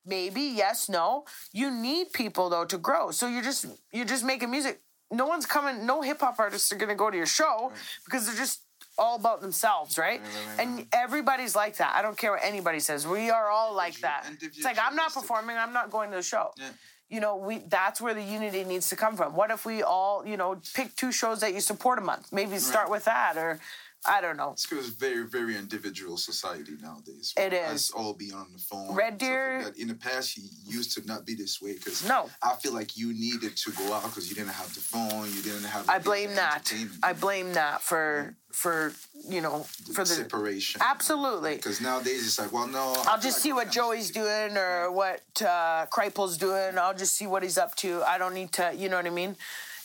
[0.05, 1.25] Maybe yes, no.
[1.51, 3.11] You need people though to grow.
[3.11, 4.81] So you're just you're just making music.
[5.11, 5.85] No one's coming.
[5.85, 7.71] No hip hop artists are gonna go to your show
[8.05, 8.61] because they're just
[8.97, 10.19] all about themselves, right?
[10.19, 11.93] Right, right, right, And everybody's like that.
[11.95, 13.05] I don't care what anybody says.
[13.05, 14.27] We are all like that.
[14.41, 15.57] It's like I'm not performing.
[15.57, 16.51] I'm not going to the show.
[16.57, 16.69] Yeah.
[17.09, 19.33] You know, we that's where the unity needs to come from.
[19.33, 22.33] What if we all, you know, pick two shows that you support a month?
[22.33, 23.59] Maybe start with that, or
[24.07, 24.51] I don't know.
[24.51, 27.33] It's because it's very, very individual society nowadays.
[27.35, 27.69] It is.
[27.71, 28.93] Us all be on the phone.
[28.95, 29.77] Red Deer- like.
[29.77, 32.29] In the past, you used to not be this way because No.
[32.41, 35.29] I feel like you needed to go out because you didn't have the phone.
[35.33, 35.89] You didn't have.
[35.89, 36.71] I blame that.
[37.03, 38.93] I blame that for for
[39.27, 40.81] you know for the separation.
[40.83, 41.55] absolutely.
[41.57, 42.95] Because nowadays it's like, well, no.
[43.07, 46.77] I'll just see what Joey's doing or what uh, Kripel's doing.
[46.77, 48.01] I'll just see what he's up to.
[48.03, 49.35] I don't need to, you know what I mean?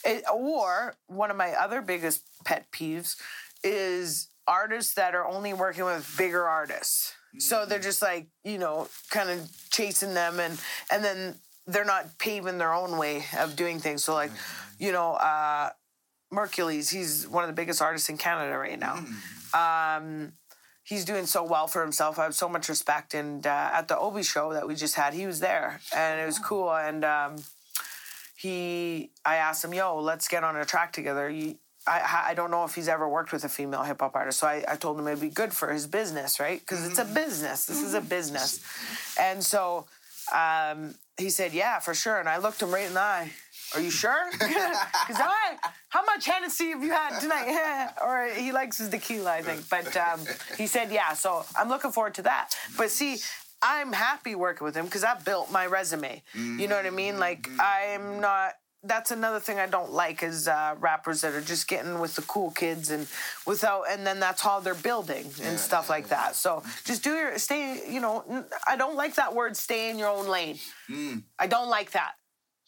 [0.05, 3.17] It, or one of my other biggest pet peeves
[3.63, 7.15] is artists that are only working with bigger artists.
[7.39, 10.61] So they're just like, you know, kind of chasing them and
[10.91, 11.37] and then
[11.67, 14.05] they're not paving their own way of doing things.
[14.05, 14.33] So like,
[14.79, 15.71] you know, uh
[16.31, 19.05] Merkules, he's one of the biggest artists in Canada right now.
[19.55, 20.33] Um
[20.85, 22.19] he's doing so well for himself.
[22.19, 23.15] I have so much respect.
[23.15, 26.27] And uh, at the Obi show that we just had, he was there, and it
[26.27, 26.73] was cool.
[26.73, 27.37] And um,
[28.37, 31.57] he, I asked him, "Yo, let's get on a track together." You,
[31.87, 34.47] I, I don't know if he's ever worked with a female hip hop artist, so
[34.47, 36.61] I, I told him it'd be good for his business, right?
[36.61, 37.67] Because it's a business.
[37.67, 38.61] This is a business,
[39.19, 39.87] and so
[40.33, 43.33] um, he said, "Yeah, for sure." And I looked him right in the eye.
[43.75, 44.31] Are you sure?
[44.39, 45.57] Because I,
[45.89, 47.89] how much Hennessy have you had tonight?
[48.05, 49.69] or he likes his tequila, I think.
[49.69, 50.21] But um,
[50.57, 51.13] he said, yeah.
[51.15, 52.55] So I'm looking forward to that.
[52.77, 53.17] But see,
[53.63, 56.23] I'm happy working with him because I built my resume.
[56.61, 57.19] You know what I mean?
[57.19, 58.55] Like I'm not.
[58.85, 62.23] That's another thing I don't like is uh, rappers that are just getting with the
[62.23, 63.07] cool kids and
[63.47, 66.35] without, and then that's how they're building and stuff like that.
[66.35, 67.81] So just do your stay.
[67.89, 69.57] You know, I don't like that word.
[69.57, 70.59] Stay in your own lane.
[71.39, 72.15] I don't like that.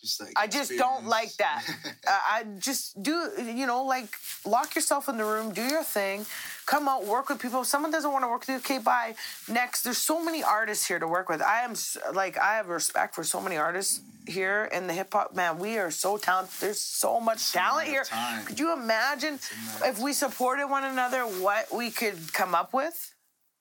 [0.04, 1.64] Just like I just don't like that.
[2.06, 4.08] I just do, you know, like
[4.44, 6.26] lock yourself in the room, do your thing,
[6.66, 7.62] come out, work with people.
[7.62, 9.14] If someone doesn't want to work with you, okay, bye.
[9.48, 11.40] Next, there's so many artists here to work with.
[11.40, 11.72] I am
[12.12, 15.34] like, I have respect for so many artists here in the hip hop.
[15.34, 16.54] Man, we are so talented.
[16.60, 18.04] There's so much talent here.
[18.04, 18.44] time.
[18.44, 19.38] Could you imagine
[19.82, 23.14] if we supported one another, what we could come up with?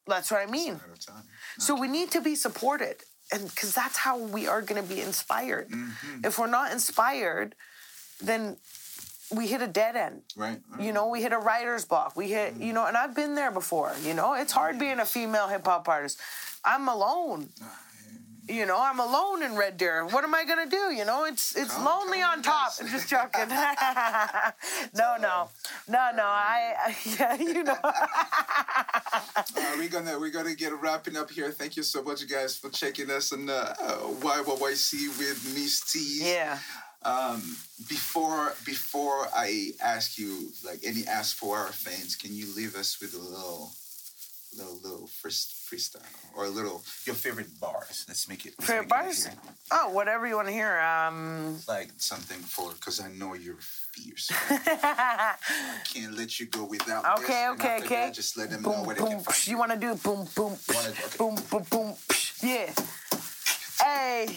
[0.07, 0.73] That's what I mean.
[0.73, 1.23] Matter of time.
[1.57, 2.97] So we need to be supported,
[3.33, 5.69] and because that's how we are going to be inspired.
[5.69, 6.25] Mm-hmm.
[6.25, 7.55] If we're not inspired,
[8.21, 8.57] then
[9.33, 10.21] we hit a dead end.
[10.35, 10.59] Right.
[10.79, 12.15] You know, we hit a writer's block.
[12.15, 13.93] We hit, you know, and I've been there before.
[14.03, 16.19] You know, it's hard being a female hip hop artist.
[16.63, 17.49] I'm alone.
[18.49, 20.05] You know, I'm alone in Red Deer.
[20.05, 20.91] What am I gonna do?
[20.93, 22.73] You know, it's it's Come- lonely come on top.
[22.81, 23.47] I'm just joking.
[24.97, 25.49] no, no,
[25.87, 26.23] no, no.
[26.25, 27.77] I, yeah, you know.
[27.81, 31.51] Uh, we're gonna we're gonna get wrapping up here.
[31.51, 33.75] Thank you so much, guys, for checking us on uh,
[34.19, 36.19] YYYC with Miss T.
[36.29, 36.59] Yeah.
[37.05, 37.41] Um,
[37.87, 42.99] before before I ask you like any ask for our fans, can you leave us
[42.99, 43.71] with a little
[44.57, 46.01] little little first freestyle
[46.35, 48.05] or a little your favorite bars?
[48.07, 49.19] Let's make it let's Favorite make bars?
[49.19, 49.33] easier.
[49.71, 50.79] Oh, whatever you want to hear.
[50.79, 53.57] Um, Like something for because I know you're
[53.93, 54.29] fierce.
[54.49, 55.35] I
[55.85, 57.95] can't let you go without okay, and okay, okay.
[58.07, 59.05] that, just let them know boom, where boom.
[59.05, 59.57] they can find you.
[59.57, 61.17] want to do boom, boom, Wanna- okay.
[61.17, 61.95] boom, boom, boom.
[62.41, 62.71] Yeah.
[63.81, 64.27] Hey.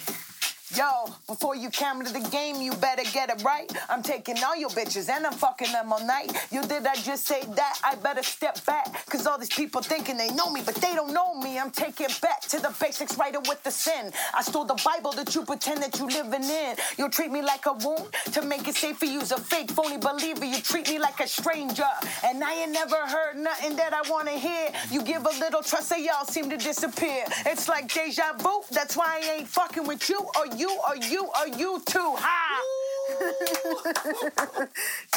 [0.74, 3.70] Yo, before you come to the game, you better get it right.
[3.88, 6.32] I'm taking all your bitches and I'm fucking them all night.
[6.50, 7.78] You did I just say that?
[7.84, 9.06] I better step back.
[9.08, 11.56] Cause all these people thinking they know me, but they don't know me.
[11.60, 14.10] I'm taking back to the basics, right with the sin.
[14.34, 16.74] I stole the Bible that you pretend that you living in.
[16.98, 19.98] You'll treat me like a wound to make it safe for you's a fake phony
[19.98, 20.44] believer.
[20.44, 21.86] You treat me like a stranger.
[22.24, 24.72] And I ain't never heard nothing that I wanna hear.
[24.90, 27.24] You give a little trust, say y'all seem to disappear.
[27.46, 28.62] It's like deja vu.
[28.72, 32.14] That's why I ain't fucking with you or you you or you are you too.
[32.18, 32.62] Ha!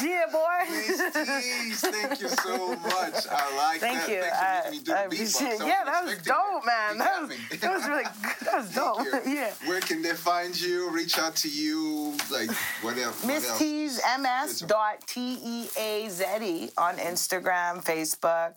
[0.03, 0.59] yeah, boy.
[0.67, 3.27] Please, thank you so much.
[3.31, 4.09] I like Thank that.
[4.09, 4.21] you.
[4.21, 5.41] Thanks I, for making me do I the beatbox.
[5.41, 5.67] appreciate.
[5.67, 6.97] Yeah, that was dope, man.
[6.99, 8.45] That was, that was really good.
[8.45, 9.05] That was dope.
[9.25, 9.33] You.
[9.33, 9.53] yeah.
[9.65, 10.91] Where can they find you?
[10.91, 12.15] Reach out to you.
[12.31, 13.23] Like what else?
[13.23, 13.57] what Miss else?
[13.59, 18.53] T's MS dot T E A Z E on Instagram, Facebook.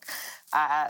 [0.53, 0.88] Uh,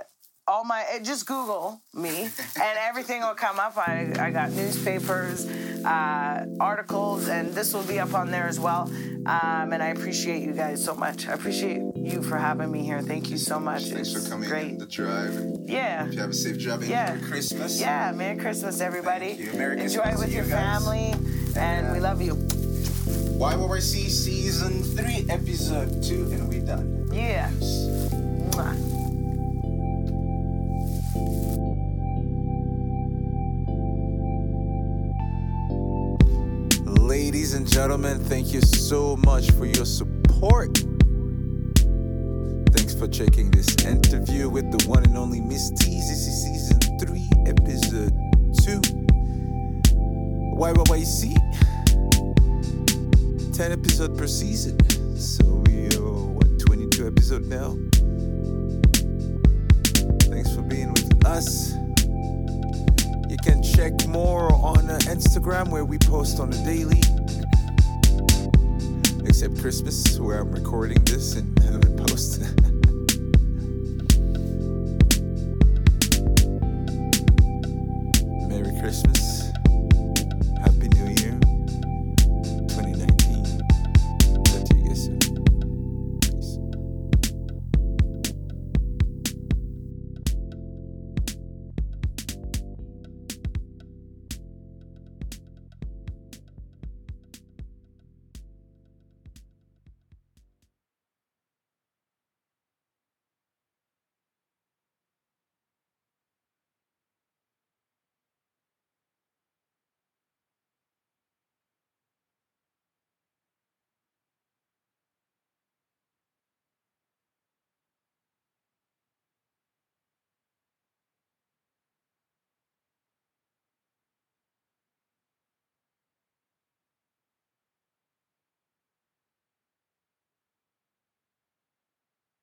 [0.52, 3.78] all my uh, just Google me and everything will come up.
[3.78, 5.46] I, I got newspapers,
[5.82, 8.82] uh, articles, and this will be up on there as well.
[9.24, 11.26] Um, and I appreciate you guys so much.
[11.26, 13.00] I appreciate you for having me here.
[13.00, 13.84] Thank you so much.
[13.84, 14.78] Thanks it's for coming great.
[14.78, 15.34] the drive.
[15.64, 16.06] Yeah.
[16.10, 17.14] You have a safe drive Yeah.
[17.14, 17.80] Merry Christmas.
[17.80, 19.34] Yeah, Merry Christmas, everybody.
[19.34, 19.58] Thank you.
[19.58, 21.14] Merry Enjoy Christmas with your you family,
[21.56, 22.34] and we love you.
[22.34, 27.08] YYC season three, episode two, and we're done.
[27.10, 27.48] Yeah.
[28.52, 28.91] Mwah.
[37.42, 40.78] Ladies and gentlemen, thank you so much for your support.
[42.70, 46.08] Thanks for checking this interview with the one and only Miss Tease.
[46.08, 48.12] This is season three, episode
[48.62, 48.80] two.
[50.54, 51.34] YYC.
[53.56, 54.78] 10 episode per season.
[55.18, 57.76] So we are, what, 22 episode now?
[60.30, 61.72] Thanks for being with us.
[63.28, 67.00] You can check more on Instagram where we post on the daily.
[69.32, 72.46] Except Christmas, where I'm recording this and haven't posted.